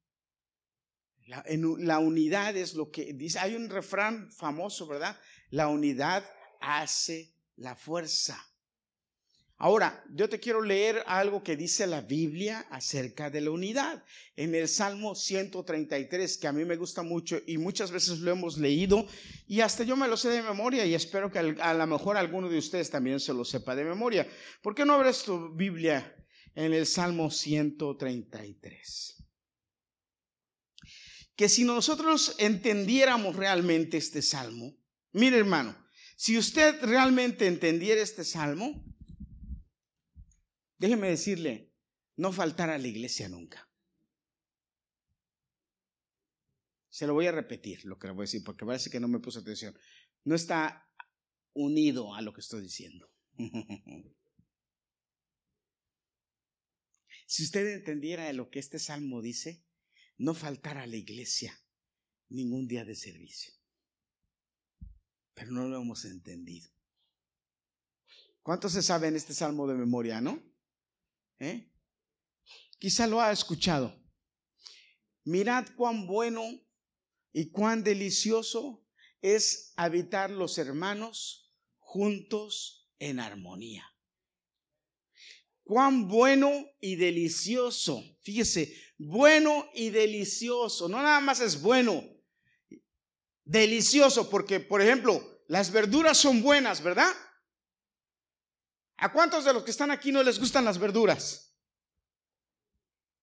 [1.26, 5.18] La, unidad es lo que dice, hay un refrán famoso, ¿verdad?
[5.50, 6.24] La unidad
[6.60, 8.38] hace la fuerza.
[9.56, 14.04] Ahora, yo te quiero leer algo que dice la Biblia acerca de la unidad.
[14.36, 18.58] En el Salmo 133, que a mí me gusta mucho y muchas veces lo hemos
[18.58, 19.06] leído
[19.46, 22.48] y hasta yo me lo sé de memoria y espero que a lo mejor alguno
[22.50, 24.28] de ustedes también se lo sepa de memoria.
[24.60, 26.14] ¿Por qué no abres tu Biblia
[26.54, 29.23] en el Salmo 133?
[31.36, 34.76] Que si nosotros entendiéramos realmente este Salmo,
[35.12, 35.76] mire hermano,
[36.16, 38.84] si usted realmente entendiera este Salmo,
[40.84, 41.72] Déjeme decirle,
[42.16, 43.66] no faltar a la iglesia nunca.
[46.90, 49.08] Se lo voy a repetir lo que le voy a decir porque parece que no
[49.08, 49.74] me puso atención.
[50.24, 50.86] No está
[51.54, 53.10] unido a lo que estoy diciendo.
[57.26, 59.64] si usted entendiera lo que este salmo dice,
[60.24, 61.54] no faltar a la iglesia
[62.30, 63.52] ningún día de servicio.
[65.34, 66.70] Pero no lo hemos entendido.
[68.42, 70.42] ¿Cuántos se saben este salmo de memoria, no?
[71.38, 71.70] ¿Eh?
[72.78, 74.02] Quizá lo ha escuchado.
[75.24, 76.42] Mirad cuán bueno
[77.32, 78.82] y cuán delicioso
[79.20, 83.84] es habitar los hermanos juntos en armonía.
[85.64, 88.02] Cuán bueno y delicioso.
[88.20, 88.74] Fíjese,
[89.06, 90.88] bueno y delicioso.
[90.88, 92.02] No nada más es bueno,
[93.44, 97.12] delicioso, porque, por ejemplo, las verduras son buenas, ¿verdad?
[98.96, 101.54] ¿A cuántos de los que están aquí no les gustan las verduras?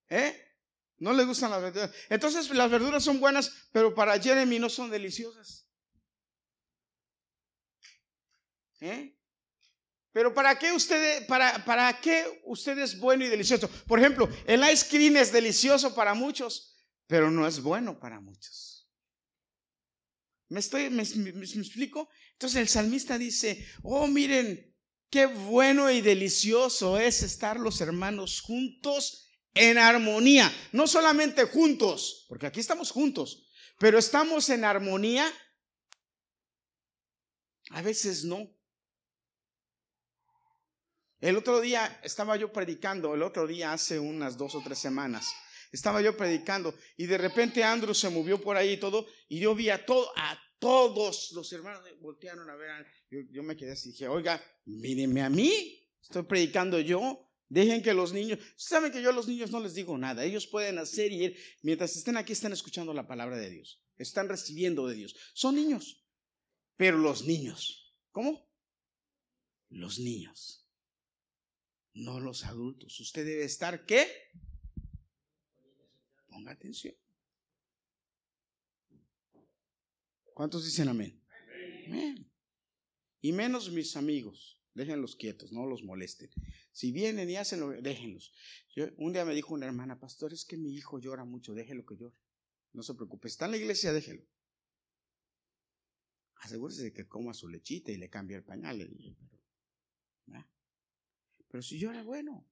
[0.10, 0.48] ¿Eh?
[0.98, 1.92] No les gustan las verduras.
[2.10, 5.68] Entonces las verduras son buenas, pero para Jeremy no son deliciosas.
[8.82, 9.18] ¿Eh?
[10.14, 13.70] Pero ¿para qué usted, para, para qué usted es bueno y delicioso?
[13.88, 16.76] Por ejemplo, el ice cream es delicioso para muchos,
[17.08, 18.90] pero no es bueno para muchos.
[20.50, 22.10] ¿Me, estoy, me explico?
[22.34, 24.72] Entonces el salmista dice, oh miren,
[25.12, 30.50] Qué bueno y delicioso es estar los hermanos juntos en armonía.
[30.72, 35.30] No solamente juntos, porque aquí estamos juntos, pero estamos en armonía.
[37.72, 38.50] A veces no.
[41.22, 45.32] El otro día estaba yo predicando, el otro día hace unas dos o tres semanas,
[45.72, 49.54] estaba yo predicando y de repente Andrew se movió por ahí y todo y yo
[49.54, 52.86] vi a, todo, a todos los hermanos voltearon a ver.
[53.32, 55.80] Yo, me quedé así y dije, oiga, mírenme a mí.
[56.02, 57.28] Estoy predicando yo.
[57.50, 60.24] Dejen que los niños, saben que yo a los niños no les digo nada.
[60.24, 61.38] Ellos pueden hacer y ir.
[61.64, 63.84] Mientras estén aquí, están escuchando la palabra de Dios.
[63.98, 65.16] Están recibiendo de Dios.
[65.34, 66.06] Son niños.
[66.78, 68.50] Pero los niños, ¿cómo?
[69.70, 70.61] Los niños.
[71.94, 73.00] No los adultos.
[73.00, 74.08] Usted debe estar, ¿qué?
[76.28, 76.96] Ponga atención.
[80.34, 81.22] ¿Cuántos dicen amén?
[83.22, 84.58] Y menos mis amigos.
[84.74, 86.30] Déjenlos quietos, no los molesten.
[86.72, 88.34] Si vienen y hacen lo déjenlos.
[88.98, 91.98] un día me dijo una hermana, pastor, es que mi hijo llora mucho, déjelo que
[91.98, 92.16] llore.
[92.72, 94.24] No se preocupe, está en la iglesia, déjelo.
[96.36, 98.82] Asegúrese de que coma su lechita y le cambie el pañal.
[101.52, 102.48] Pero, si llora, bueno.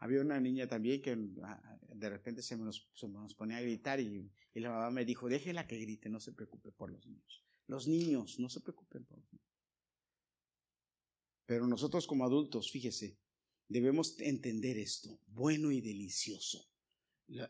[0.00, 2.86] Había una niña también que ah, de repente se nos,
[3.36, 6.90] ponía a gritar y, la mamá me dijo, déjela que grite, no se preocupe por
[6.90, 7.44] los niños.
[7.66, 9.46] Los niños, no se preocupen por los niños.
[11.46, 13.18] Pero nosotros como adultos, fíjese,
[13.68, 16.68] debemos entender esto, bueno y delicioso.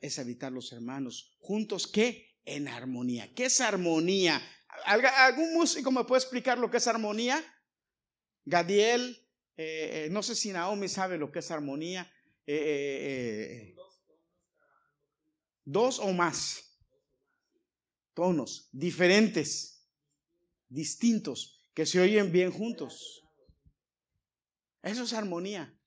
[0.01, 2.37] Es habitar los hermanos juntos, ¿qué?
[2.45, 3.33] En armonía.
[3.35, 4.41] ¿Qué es armonía?
[4.85, 7.43] ¿Algún músico me puede explicar lo que es armonía?
[8.49, 12.11] Gadiel, eh, eh, no sé si Naomi sabe lo que es armonía.
[12.47, 13.75] Eh,
[15.65, 16.65] dos o más
[18.15, 19.87] tonos diferentes,
[20.67, 23.23] distintos, que se oyen bien juntos.
[24.83, 25.79] Eso es armonía.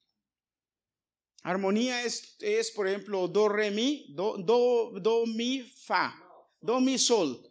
[1.41, 6.13] Armonía es, es por ejemplo, do, re, mi, do, do, do, mi, fa,
[6.61, 7.41] do, mi, sol.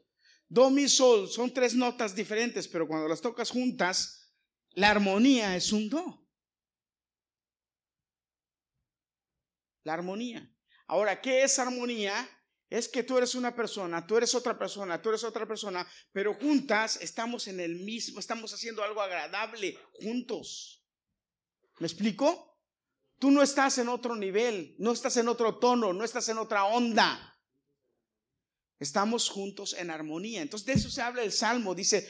[0.49, 4.20] Do, mi, sol son tres notas diferentes, pero cuando las tocas juntas,
[4.73, 6.29] la armonía es un do.
[9.85, 10.49] La armonía.
[10.87, 12.29] Ahora, ¿qué es armonía?
[12.68, 16.35] Es que tú eres una persona, tú eres otra persona, tú eres otra persona, pero
[16.35, 20.85] juntas estamos en el mismo, estamos haciendo algo agradable juntos.
[21.81, 22.59] ¿Me explico?
[23.18, 26.64] Tú no estás en otro nivel, no estás en otro tono, no estás en otra
[26.64, 27.39] onda.
[28.79, 30.41] Estamos juntos en armonía.
[30.41, 31.75] Entonces de eso se habla el Salmo.
[31.75, 32.09] Dice,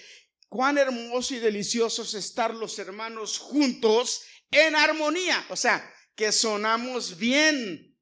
[0.51, 5.47] cuán hermoso y delicioso es estar los hermanos juntos en armonía.
[5.49, 7.97] O sea, que sonamos bien.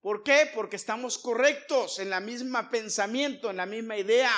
[0.00, 0.50] ¿Por qué?
[0.54, 4.32] Porque estamos correctos en la misma pensamiento, en la misma idea.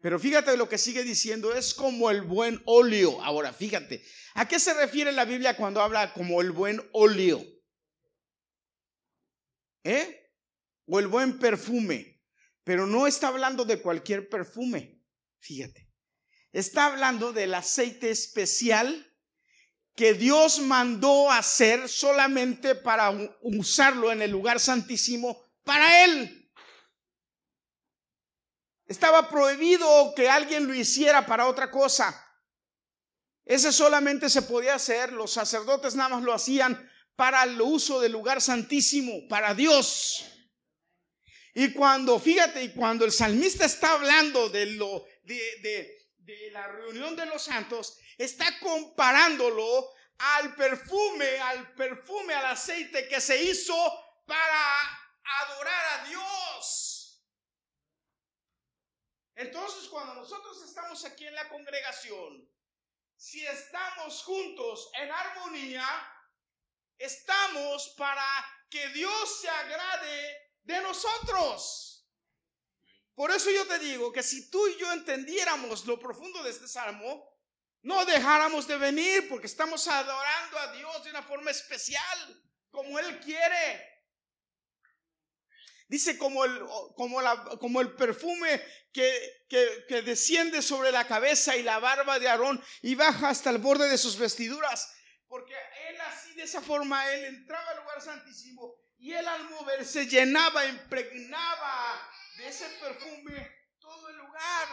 [0.00, 3.20] Pero fíjate lo que sigue diciendo, es como el buen óleo.
[3.22, 4.04] Ahora, fíjate,
[4.34, 7.44] ¿a qué se refiere la Biblia cuando habla como el buen óleo?
[9.84, 10.30] ¿Eh?
[10.86, 12.20] O el buen perfume.
[12.62, 15.01] Pero no está hablando de cualquier perfume.
[15.42, 15.88] Fíjate.
[16.52, 19.08] Está hablando del aceite especial
[19.96, 23.10] que Dios mandó hacer solamente para
[23.42, 26.50] usarlo en el lugar santísimo para Él.
[28.86, 32.18] Estaba prohibido que alguien lo hiciera para otra cosa.
[33.44, 38.12] Ese solamente se podía hacer, los sacerdotes nada más lo hacían para el uso del
[38.12, 40.24] lugar santísimo, para Dios.
[41.54, 47.26] Y cuando, fíjate, y cuando el salmista está hablando de, lo, de, la reunión de
[47.26, 53.74] los santos, está comparándolo al perfume, al perfume, al aceite que se hizo
[54.26, 54.80] para
[55.42, 57.22] adorar a Dios.
[59.34, 62.48] Entonces, cuando nosotros estamos aquí en la congregación,
[63.16, 65.86] si estamos juntos en armonía,
[66.98, 68.24] estamos para
[68.68, 71.91] que Dios se agrade de nosotros.
[73.14, 76.66] Por eso yo te digo que si tú y yo entendiéramos lo profundo de este
[76.66, 77.30] salmo,
[77.82, 83.20] no dejáramos de venir porque estamos adorando a Dios de una forma especial, como Él
[83.20, 83.90] quiere.
[85.88, 86.58] Dice como el,
[86.96, 92.18] como la, como el perfume que, que, que, desciende sobre la cabeza y la barba
[92.18, 94.90] de Aarón y baja hasta el borde de sus vestiduras.
[95.28, 95.54] Porque
[95.88, 100.64] él así, de esa forma, él entraba al lugar santísimo y él al moverse llenaba,
[100.64, 104.68] impregnaba de ese perfume todo el lugar.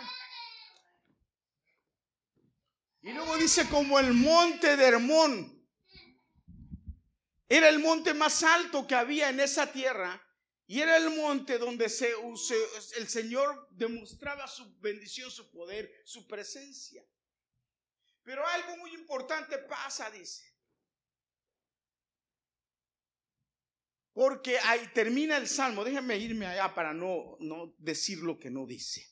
[3.01, 5.55] Y luego dice como el monte de Hermón.
[7.47, 10.21] Era el monte más alto que había en esa tierra
[10.67, 12.13] y era el monte donde se,
[12.97, 17.03] el Señor demostraba su bendición, su poder, su presencia.
[18.21, 20.48] Pero algo muy importante pasa, dice.
[24.19, 25.85] Porque ahí termina el salmo.
[25.85, 29.07] Déjenme irme allá para no, no decir lo que no dice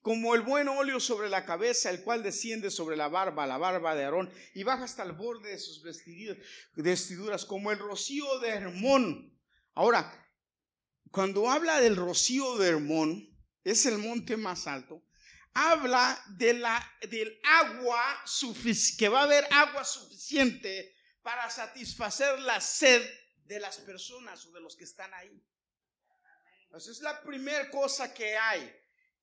[0.00, 3.96] como el buen óleo sobre la cabeza, el cual desciende sobre la barba, la barba
[3.96, 5.82] de Aarón, y baja hasta el borde de sus
[6.76, 9.36] vestiduras, como el rocío de Hermón.
[9.74, 10.30] Ahora,
[11.10, 15.02] cuando habla del rocío de Hermón, es el monte más alto,
[15.54, 18.22] habla de la, del agua,
[18.96, 20.95] que va a haber agua suficiente
[21.26, 23.04] para satisfacer la sed
[23.46, 25.44] de las personas o de los que están ahí.
[26.72, 28.72] Esa es la primera cosa que hay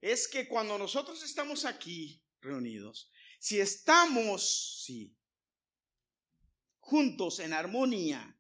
[0.02, 4.86] es que cuando nosotros estamos aquí reunidos, si estamos,
[6.80, 8.38] juntos en armonía,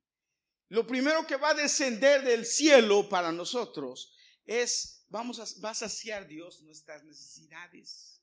[0.68, 5.74] lo primero que va a descender del cielo para nosotros es, vamos a, va a
[5.74, 8.22] saciar Dios nuestras necesidades.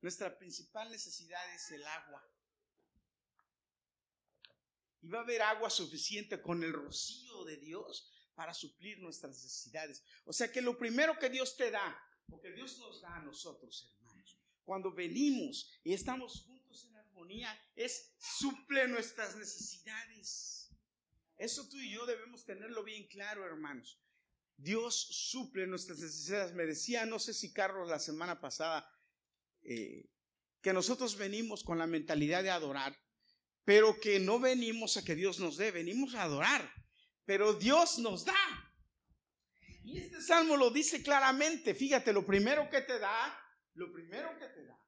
[0.00, 2.26] Nuestra principal necesidad es el agua.
[5.02, 10.02] Y va a haber agua suficiente con el rocío de Dios para suplir nuestras necesidades.
[10.24, 11.98] O sea que lo primero que Dios te da
[12.30, 14.38] porque Dios nos da a nosotros, hermanos.
[14.64, 20.70] Cuando venimos y estamos juntos en armonía, es suple nuestras necesidades.
[21.36, 24.00] Eso tú y yo debemos tenerlo bien claro, hermanos.
[24.56, 26.54] Dios suple nuestras necesidades.
[26.54, 28.88] Me decía, no sé si Carlos la semana pasada,
[29.62, 30.08] eh,
[30.62, 32.96] que nosotros venimos con la mentalidad de adorar,
[33.64, 36.72] pero que no venimos a que Dios nos dé, venimos a adorar,
[37.24, 38.70] pero Dios nos da.
[39.84, 41.74] Y este salmo lo dice claramente.
[41.74, 43.38] Fíjate, lo primero que te da,
[43.74, 44.78] lo primero que te da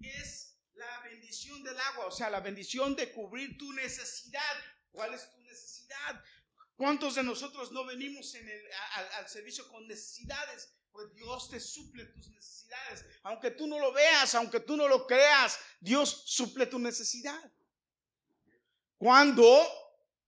[0.00, 4.56] es la bendición del agua, o sea, la bendición de cubrir tu necesidad.
[4.90, 6.22] ¿Cuál es tu necesidad?
[6.76, 8.62] ¿Cuántos de nosotros no venimos en el,
[9.18, 10.74] al, servicio con necesidades?
[10.90, 13.04] Pues Dios te suple tus necesidades.
[13.22, 17.40] Aunque tú no lo veas, aunque tú no lo creas, Dios suple tu necesidad.
[19.02, 19.66] ¿Cuándo?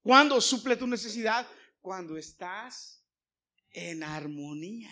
[0.03, 1.47] ¿Cuándo suple tu necesidad?
[1.81, 3.07] Cuando estás
[3.71, 4.91] en armonía.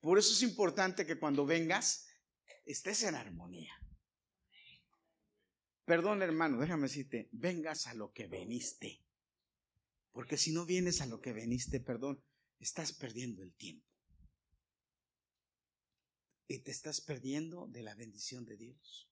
[0.00, 2.06] Por eso es importante que cuando vengas
[2.66, 3.72] estés en armonía.
[5.86, 9.02] Perdón, hermano, déjame decirte, vengas a lo que veniste.
[10.12, 12.22] Porque si no vienes a lo que veniste, perdón,
[12.58, 13.88] estás perdiendo el tiempo.
[16.46, 19.10] Y te estás perdiendo de la bendición de Dios.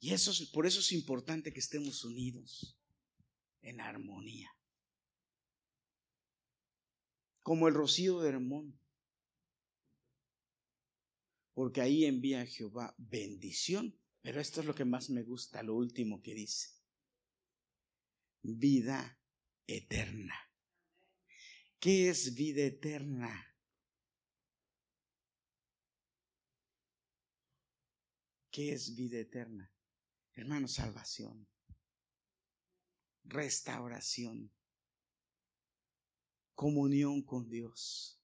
[0.00, 2.76] Y eso por eso es importante que estemos unidos
[3.62, 4.50] en armonía
[7.42, 8.78] como el rocío de Hermón.
[11.52, 13.98] Porque ahí envía Jehová bendición.
[14.22, 16.68] Pero esto es lo que más me gusta, lo último que dice.
[18.42, 19.20] vida
[19.66, 20.34] eterna.
[21.78, 23.56] ¿Qué es vida eterna?
[28.50, 29.72] ¿Qué es vida eterna?
[30.40, 31.46] Hermano, salvación,
[33.24, 34.50] restauración,
[36.54, 38.18] comunión con Dios.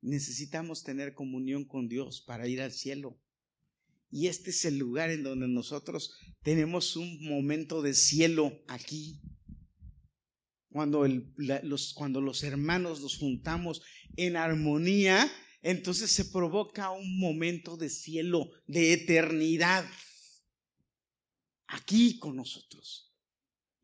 [0.00, 3.16] Necesitamos tener comunión con Dios para ir al cielo.
[4.10, 6.12] Y este es el lugar en donde nosotros
[6.42, 9.22] tenemos un momento de cielo aquí.
[10.68, 13.82] Cuando, los, cuando los hermanos nos juntamos
[14.16, 15.30] en armonía,
[15.62, 19.88] entonces se provoca un momento de cielo, de eternidad,
[21.68, 23.12] aquí con nosotros.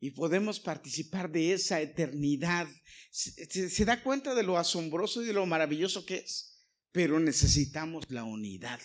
[0.01, 2.67] Y podemos participar de esa eternidad.
[3.11, 8.23] Se, da cuenta de lo asombroso y de lo maravilloso que es, pero necesitamos la
[8.25, 8.79] unidad.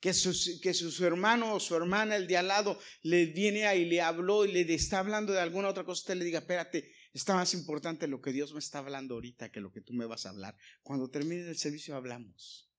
[0.00, 3.84] Que su, que su, hermano o su hermana, el de al lado, le viene ahí
[3.84, 7.34] le habló y le está hablando de alguna otra cosa, usted le diga, espérate, Está
[7.34, 10.26] más importante lo que Dios me está hablando ahorita que lo que tú me vas
[10.26, 10.56] a hablar.
[10.82, 12.70] Cuando termine el servicio hablamos.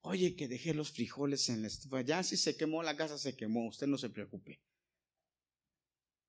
[0.00, 2.00] Oye, que dejé los frijoles en la estufa.
[2.02, 3.68] Ya si se quemó la casa, se quemó.
[3.68, 4.60] Usted no se preocupe.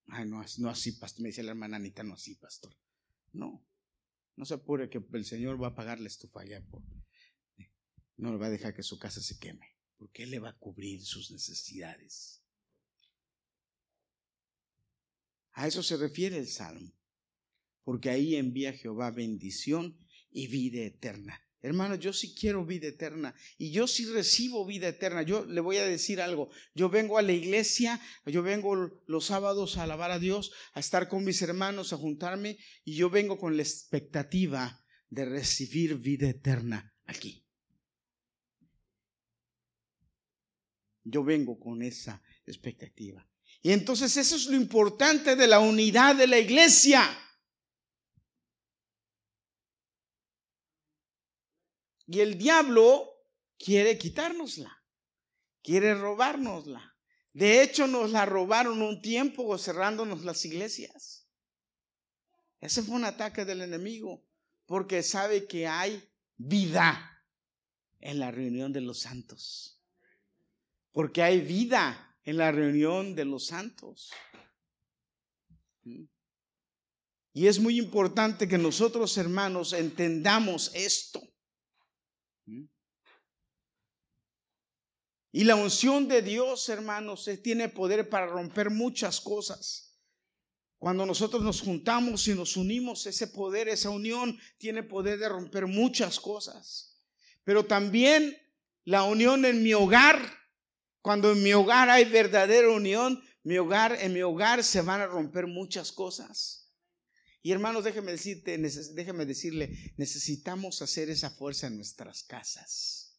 [0.07, 1.21] Ay, no, no así, pastor.
[1.21, 2.75] Me dice la hermana Anita, no así, pastor.
[3.31, 3.65] No,
[4.35, 6.63] no se apure que el Señor va a pagar la estufa ya.
[8.17, 9.77] No le va a dejar que su casa se queme.
[9.97, 12.41] Porque Él le va a cubrir sus necesidades.
[15.53, 16.98] A eso se refiere el Salmo
[17.83, 19.97] porque ahí envía Jehová bendición
[20.31, 21.41] y vida eterna.
[21.61, 25.23] Hermano, yo sí quiero vida eterna y yo sí recibo vida eterna.
[25.23, 26.49] Yo le voy a decir algo.
[26.73, 31.09] Yo vengo a la iglesia, yo vengo los sábados a alabar a Dios, a estar
[31.09, 36.93] con mis hermanos, a juntarme y yo vengo con la expectativa de recibir vida eterna
[37.05, 37.45] aquí.
[41.03, 43.27] Yo vengo con esa expectativa.
[43.61, 47.01] Y entonces eso es lo importante de la unidad de la iglesia.
[52.11, 53.07] Y el diablo
[53.59, 54.83] quiere quitárnosla,
[55.61, 56.97] quiere robárnosla.
[57.33, 61.27] De hecho, nos la robaron un tiempo cerrándonos las iglesias.
[62.61, 64.25] Ese fue un ataque del enemigo,
[64.65, 66.03] porque sabe que hay
[66.35, 67.23] vida
[67.99, 69.79] en la reunión de los santos.
[70.91, 74.09] Porque hay vida en la reunión de los santos.
[75.83, 81.28] Y es muy importante que nosotros, hermanos, entendamos esto.
[85.31, 89.97] Y la unción de Dios, hermanos, tiene poder para romper muchas cosas.
[90.79, 95.67] Cuando nosotros nos juntamos y nos unimos, ese poder, esa unión, tiene poder de romper
[95.67, 97.03] muchas cosas.
[97.43, 98.37] Pero también
[98.85, 100.19] la unión en mi hogar,
[101.01, 105.07] cuando en mi hogar hay verdadera unión, mi hogar, en mi hogar se van a
[105.07, 106.58] romper muchas cosas.
[107.41, 113.09] Y hermanos, déjeme decirte, déjeme decirle, necesitamos hacer esa fuerza en nuestras casas.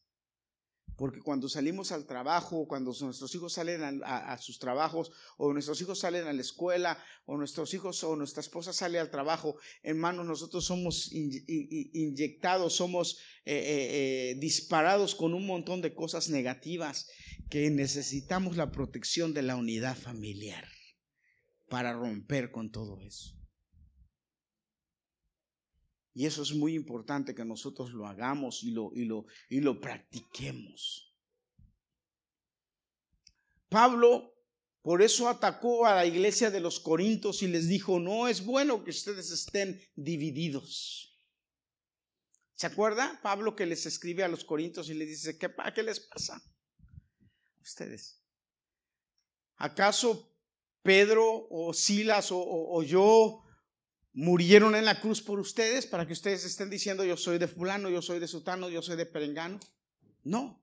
[1.00, 5.98] Porque cuando salimos al trabajo, cuando nuestros hijos salen a, sus trabajos, o nuestros hijos
[5.98, 10.66] salen a la escuela, o nuestros hijos o nuestra esposa sale al trabajo, hermanos, nosotros
[10.66, 13.16] somos inyectados, somos
[13.46, 17.08] eh, eh, eh, disparados con un montón de cosas negativas
[17.48, 20.68] que necesitamos la protección de la unidad familiar
[21.70, 23.39] para romper con todo eso.
[26.20, 29.80] Y eso es muy importante que nosotros lo hagamos y lo, y lo, y lo
[29.80, 31.16] practiquemos.
[33.70, 34.34] Pablo
[34.82, 38.84] por eso atacó a la iglesia de los Corintios y les dijo, no es bueno
[38.84, 41.18] que ustedes estén divididos.
[42.52, 43.18] ¿Se acuerda?
[43.22, 46.38] Pablo que les escribe a los Corintios y les dice, ¿qué, qué les pasa?
[47.62, 48.22] Ustedes.
[49.56, 50.36] ¿Acaso
[50.82, 53.42] Pedro o Silas o yo
[54.12, 57.88] murieron en la cruz por ustedes para que ustedes estén diciendo yo soy de fulano,
[57.88, 59.60] yo soy de sutano, yo soy de perengano.
[60.24, 60.62] No.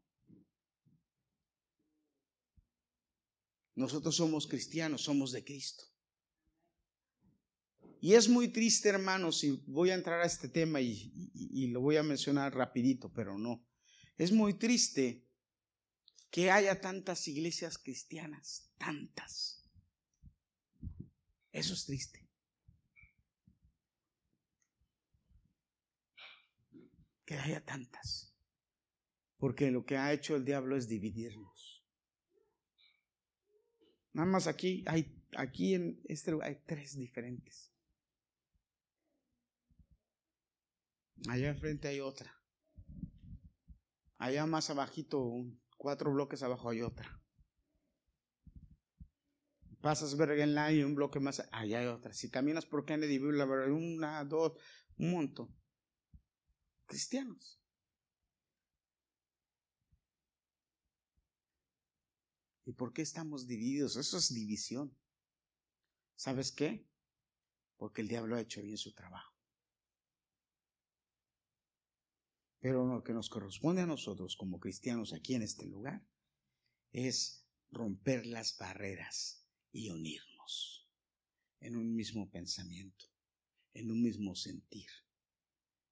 [3.76, 5.86] Nosotros somos cristianos, somos de Cristo.
[8.00, 11.82] Y es muy triste, hermanos, y voy a entrar a este tema y, y lo
[11.82, 13.66] voy a mencionar rapidito, pero no.
[14.18, 15.28] Es muy triste
[16.30, 19.64] que haya tantas iglesias cristianas, tantas.
[21.52, 22.27] Eso es triste.
[27.28, 28.34] Que haya tantas.
[29.38, 31.86] Porque lo que ha hecho el diablo es dividirnos.
[34.14, 37.72] Nada más aquí hay, aquí en este lugar hay tres diferentes.
[41.28, 42.34] Allá enfrente hay otra.
[44.18, 45.22] Allá más abajito
[45.78, 47.22] cuatro bloques abajo hay otra.
[49.82, 52.14] Pasas Bergen Line y un bloque más, allá hay otra.
[52.14, 54.54] Si caminas por Kennedy, hay una, dos,
[54.98, 55.56] un montón.
[56.88, 57.60] Cristianos.
[62.66, 63.96] ¿Y por qué estamos divididos?
[63.96, 64.98] Eso es división.
[66.16, 66.86] ¿Sabes qué?
[67.78, 69.34] Porque el diablo ha hecho bien su trabajo.
[72.60, 76.06] Pero lo que nos corresponde a nosotros como cristianos aquí en este lugar
[76.92, 80.90] es romper las barreras y unirnos
[81.60, 83.06] en un mismo pensamiento,
[83.74, 84.90] en un mismo sentir,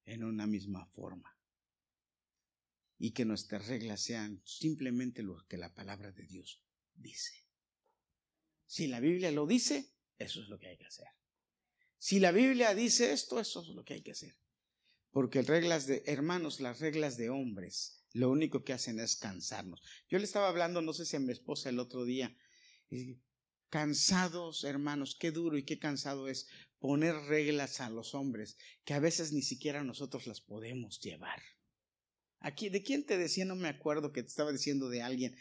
[0.05, 1.37] en una misma forma.
[2.97, 7.45] Y que nuestras reglas sean simplemente lo que la palabra de Dios dice.
[8.65, 11.07] Si la Biblia lo dice, eso es lo que hay que hacer.
[11.97, 14.35] Si la Biblia dice esto, eso es lo que hay que hacer.
[15.11, 19.81] Porque reglas de, hermanos, las reglas de hombres, lo único que hacen es cansarnos.
[20.09, 22.35] Yo le estaba hablando, no sé si a mi esposa el otro día,
[23.69, 26.47] cansados, hermanos, qué duro y qué cansado es
[26.85, 31.41] poner reglas a los hombres que a veces ni siquiera nosotros las podemos llevar.
[32.39, 33.43] Aquí, ¿de quién te decía?
[33.43, 35.35] No me acuerdo que te estaba diciendo de alguien.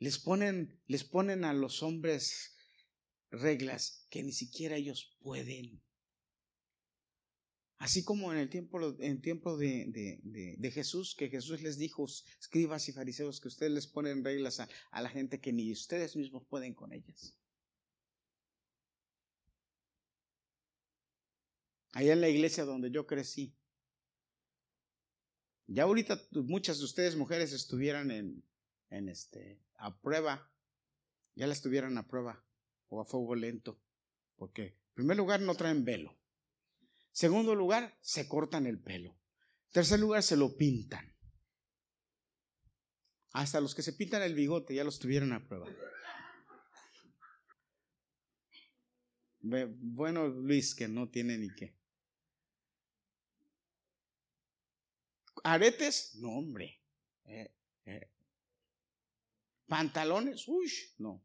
[0.00, 2.56] Les ponen, les ponen a los hombres
[3.30, 5.80] reglas que ni siquiera ellos pueden.
[7.76, 10.18] Así como en el tiempo, en tiempo de,
[10.58, 12.06] de, Jesús, que Jesús les dijo,
[12.40, 16.44] escribas y fariseos, que ustedes les ponen reglas a la gente que ni ustedes mismos
[16.48, 17.37] pueden con ellas.
[21.92, 23.56] Allá en la iglesia donde yo crecí.
[25.66, 28.42] Ya ahorita muchas de ustedes mujeres estuvieran en,
[28.90, 30.50] en este, a prueba,
[31.34, 32.44] ya la estuvieran a prueba
[32.88, 33.80] o a fuego lento,
[34.36, 36.18] porque en primer lugar no traen velo.
[37.12, 39.18] Segundo lugar, se cortan el pelo.
[39.72, 41.14] Tercer lugar, se lo pintan.
[43.32, 45.68] Hasta los que se pintan el bigote ya los tuvieron a prueba.
[49.40, 51.77] Bueno, Luis, que no tiene ni qué.
[55.44, 56.82] Aretes, no, hombre.
[57.24, 57.54] Eh,
[57.86, 58.10] eh.
[59.66, 61.24] Pantalones, uy, no.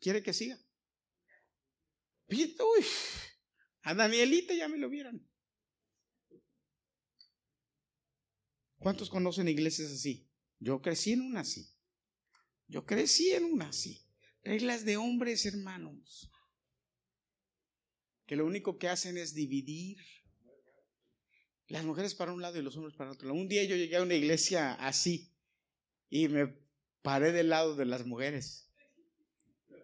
[0.00, 0.58] ¿Quiere que siga?
[2.28, 2.86] Uy,
[3.82, 5.28] a Danielita ya me lo vieron.
[8.78, 10.30] ¿Cuántos conocen iglesias así?
[10.58, 11.70] Yo crecí en una así.
[12.66, 14.06] Yo crecí en una así.
[14.42, 16.30] Reglas de hombres, hermanos.
[18.30, 19.98] Que lo único que hacen es dividir.
[21.66, 24.02] Las mujeres para un lado y los hombres para otro Un día yo llegué a
[24.02, 25.34] una iglesia así
[26.08, 26.56] y me
[27.02, 28.70] paré del lado de las mujeres.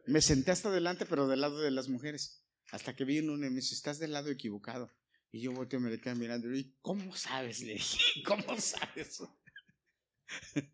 [0.07, 2.47] Me senté hasta adelante, pero del lado de las mujeres.
[2.71, 4.93] Hasta que vi uno y me dice, estás del lado equivocado.
[5.33, 6.55] Y yo volteo y me le quedé mirando.
[6.55, 7.63] Y ¿cómo sabes?
[7.63, 9.25] Le dije, ¿cómo sabes?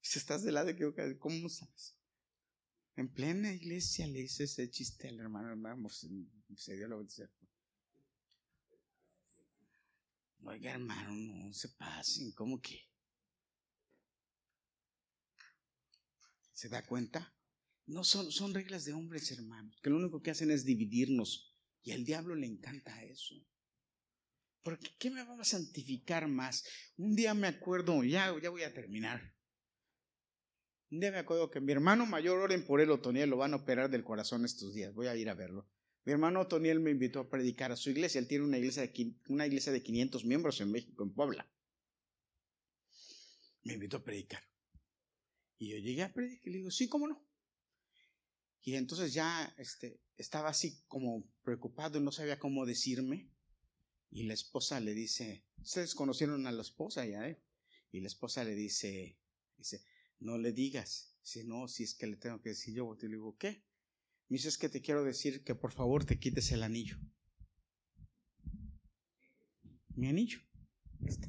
[0.00, 1.95] si estás del lado equivocado, ¿cómo sabes?
[2.96, 7.30] En plena iglesia le hice ese chiste al hermano, hermano, se dio la bendición.
[10.42, 12.88] Oiga, hermano, no se pasen, ¿cómo que?
[16.52, 17.36] ¿Se da cuenta?
[17.84, 21.54] No son, son reglas de hombres, hermanos, que lo único que hacen es dividirnos.
[21.82, 23.34] Y al diablo le encanta eso.
[24.62, 26.64] Porque ¿qué me va a santificar más?
[26.96, 29.35] Un día me acuerdo, ya, ya voy a terminar.
[30.90, 33.56] Un día me acuerdo que mi hermano mayor, oren por él, Otoniel, lo van a
[33.56, 34.94] operar del corazón estos días.
[34.94, 35.68] Voy a ir a verlo.
[36.04, 38.20] Mi hermano Otoniel me invitó a predicar a su iglesia.
[38.20, 41.50] Él tiene una iglesia de, una iglesia de 500 miembros en México, en Puebla.
[43.64, 44.44] Me invitó a predicar.
[45.58, 47.26] Y yo llegué a predicar y le digo, sí, cómo no.
[48.62, 53.32] Y entonces ya este, estaba así como preocupado y no sabía cómo decirme.
[54.10, 57.42] Y la esposa le dice, ustedes conocieron a la esposa ya, ¿eh?
[57.90, 59.18] Y la esposa le dice,
[59.56, 59.84] dice,
[60.20, 63.36] no le digas, si no, si es que le tengo que decir yo, te digo,
[63.36, 63.64] ¿qué?
[64.28, 66.98] Me dice, es que te quiero decir que por favor te quites el anillo.
[69.94, 70.40] Mi anillo.
[71.04, 71.28] Este.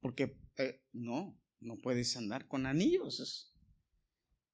[0.00, 3.54] Porque eh, no, no puedes andar con anillos.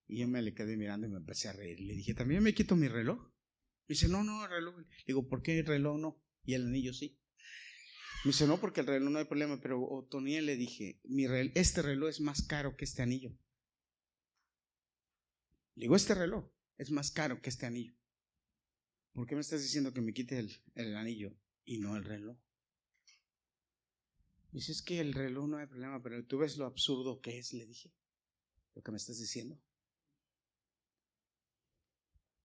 [0.06, 1.80] Y yo me le quedé mirando y me empecé a reír.
[1.80, 3.18] Le dije, ¿también me quito mi reloj?
[3.20, 4.76] Me dice, no, no, el reloj.
[4.78, 6.22] Le digo, ¿por qué el reloj no?
[6.44, 7.18] Y el anillo sí.
[8.24, 11.82] Me dice, no, porque el reloj no hay problema, pero Otoniel le dije, mi este
[11.82, 13.36] reloj es más caro que este anillo.
[15.74, 17.94] Le digo, este reloj es más caro que este anillo.
[19.12, 22.38] ¿Por qué me estás diciendo que me quite el, el anillo y no el reloj?
[24.52, 27.52] Dice, es que el reloj no hay problema, pero tú ves lo absurdo que es,
[27.52, 27.92] le dije.
[28.74, 29.60] Lo que me estás diciendo.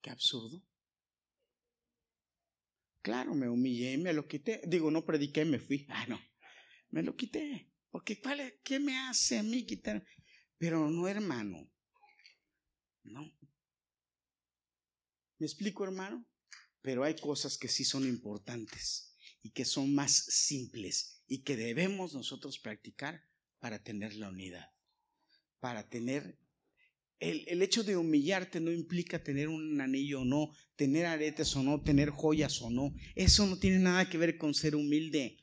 [0.02, 0.62] Qué absurdo.
[3.10, 4.62] Claro, me humillé, me lo quité.
[4.68, 5.88] Digo, no prediqué, me fui.
[5.90, 6.22] Ah, no.
[6.92, 7.74] Me lo quité.
[7.90, 10.06] Porque ¿cuál ¿qué me hace a mí quitar?
[10.60, 11.68] Pero no, hermano.
[13.02, 13.36] No.
[15.40, 16.24] ¿Me explico, hermano?
[16.84, 22.14] Pero hay cosas que sí son importantes y que son más simples y que debemos
[22.14, 23.24] nosotros practicar
[23.58, 24.72] para tener la unidad,
[25.60, 26.38] para tener
[27.20, 31.82] el, hecho de humillarte no implica tener un anillo o no, tener aretes o no,
[31.82, 32.94] tener joyas o no.
[33.16, 35.38] Eso no tiene nada que ver con ser humilde.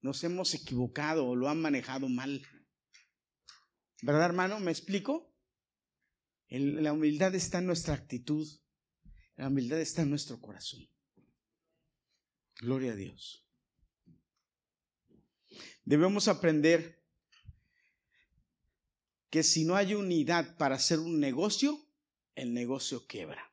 [0.00, 2.46] Nos hemos equivocado o lo han manejado mal.
[4.02, 4.60] ¿Verdad, hermano?
[4.60, 5.32] ¿Me explico?
[6.48, 8.46] la humildad está en nuestra actitud.
[9.34, 10.88] La humildad está en nuestro corazón.
[12.60, 13.44] Gloria a Dios.
[15.84, 16.95] Debemos aprender
[19.36, 21.78] que si no hay unidad para hacer un negocio,
[22.36, 23.52] el negocio quiebra.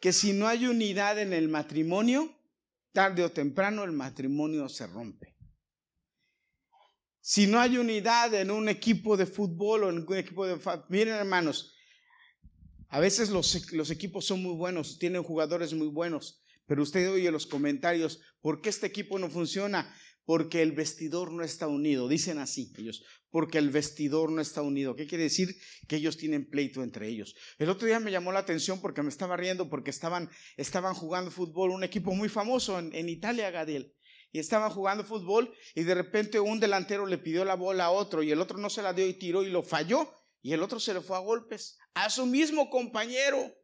[0.00, 2.30] Que si no hay unidad en el matrimonio,
[2.92, 5.34] tarde o temprano el matrimonio se rompe.
[7.22, 10.60] Si no hay unidad en un equipo de fútbol o en un equipo de...
[10.90, 11.74] Miren hermanos,
[12.90, 17.30] a veces los, los equipos son muy buenos, tienen jugadores muy buenos, pero usted oye
[17.30, 19.90] los comentarios, ¿por qué este equipo no funciona?
[20.26, 22.06] Porque el vestidor no está unido.
[22.06, 24.96] Dicen así ellos, porque el vestidor no está unido.
[24.96, 25.56] ¿Qué quiere decir?
[25.86, 27.34] Que ellos tienen pleito entre ellos.
[27.58, 31.30] El otro día me llamó la atención porque me estaba riendo porque estaban, estaban jugando
[31.30, 33.94] fútbol, un equipo muy famoso en, en Italia, Gadiel.
[34.30, 38.22] Y estaban jugando fútbol y de repente un delantero le pidió la bola a otro
[38.22, 40.12] y el otro no se la dio y tiró y lo falló
[40.42, 43.54] y el otro se le fue a golpes a su mismo compañero.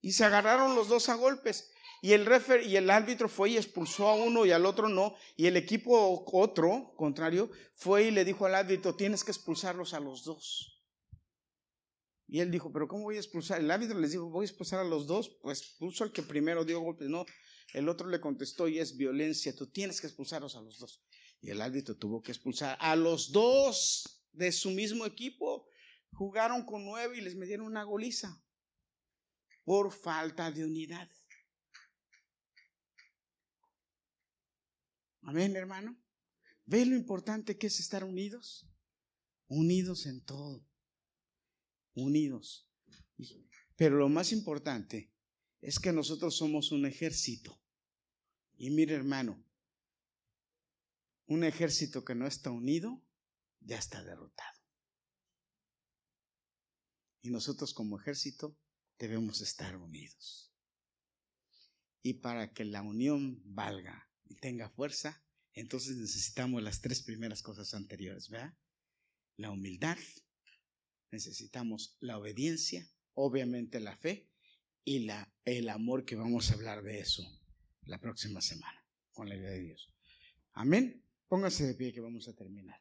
[0.00, 1.70] Y se agarraron los dos a golpes.
[2.00, 2.28] Y el
[2.64, 5.16] y el árbitro fue y expulsó a uno y al otro no.
[5.36, 10.00] Y el equipo otro, contrario, fue y le dijo al árbitro, tienes que expulsarlos a
[10.00, 10.78] los dos.
[12.28, 13.60] Y él dijo, pero ¿cómo voy a expulsar?
[13.60, 15.38] El árbitro les dijo, voy a expulsar a los dos.
[15.40, 17.08] Pues puso al que primero dio golpes.
[17.08, 17.24] No,
[17.72, 19.56] el otro le contestó y es violencia.
[19.56, 21.02] Tú tienes que expulsarlos a los dos.
[21.40, 25.66] Y el árbitro tuvo que expulsar a los dos de su mismo equipo.
[26.12, 28.42] Jugaron con nueve y les metieron una goliza
[29.64, 31.08] por falta de unidad.
[35.28, 35.94] Amén, hermano.
[36.64, 38.66] ¿Ve lo importante que es estar unidos?
[39.46, 40.66] Unidos en todo.
[41.92, 42.66] Unidos.
[43.76, 45.12] Pero lo más importante
[45.60, 47.60] es que nosotros somos un ejército.
[48.56, 49.44] Y mire, hermano,
[51.26, 53.04] un ejército que no está unido
[53.60, 54.58] ya está derrotado.
[57.20, 58.56] Y nosotros como ejército
[58.98, 60.54] debemos estar unidos.
[62.02, 65.22] Y para que la unión valga y tenga fuerza,
[65.52, 68.54] entonces necesitamos las tres primeras cosas anteriores, ¿verdad?
[69.36, 69.98] La humildad,
[71.10, 74.28] necesitamos la obediencia, obviamente la fe
[74.84, 77.22] y la, el amor que vamos a hablar de eso
[77.82, 79.92] la próxima semana con la ayuda de Dios.
[80.52, 81.04] Amén.
[81.28, 82.80] Póngase de pie que vamos a terminar.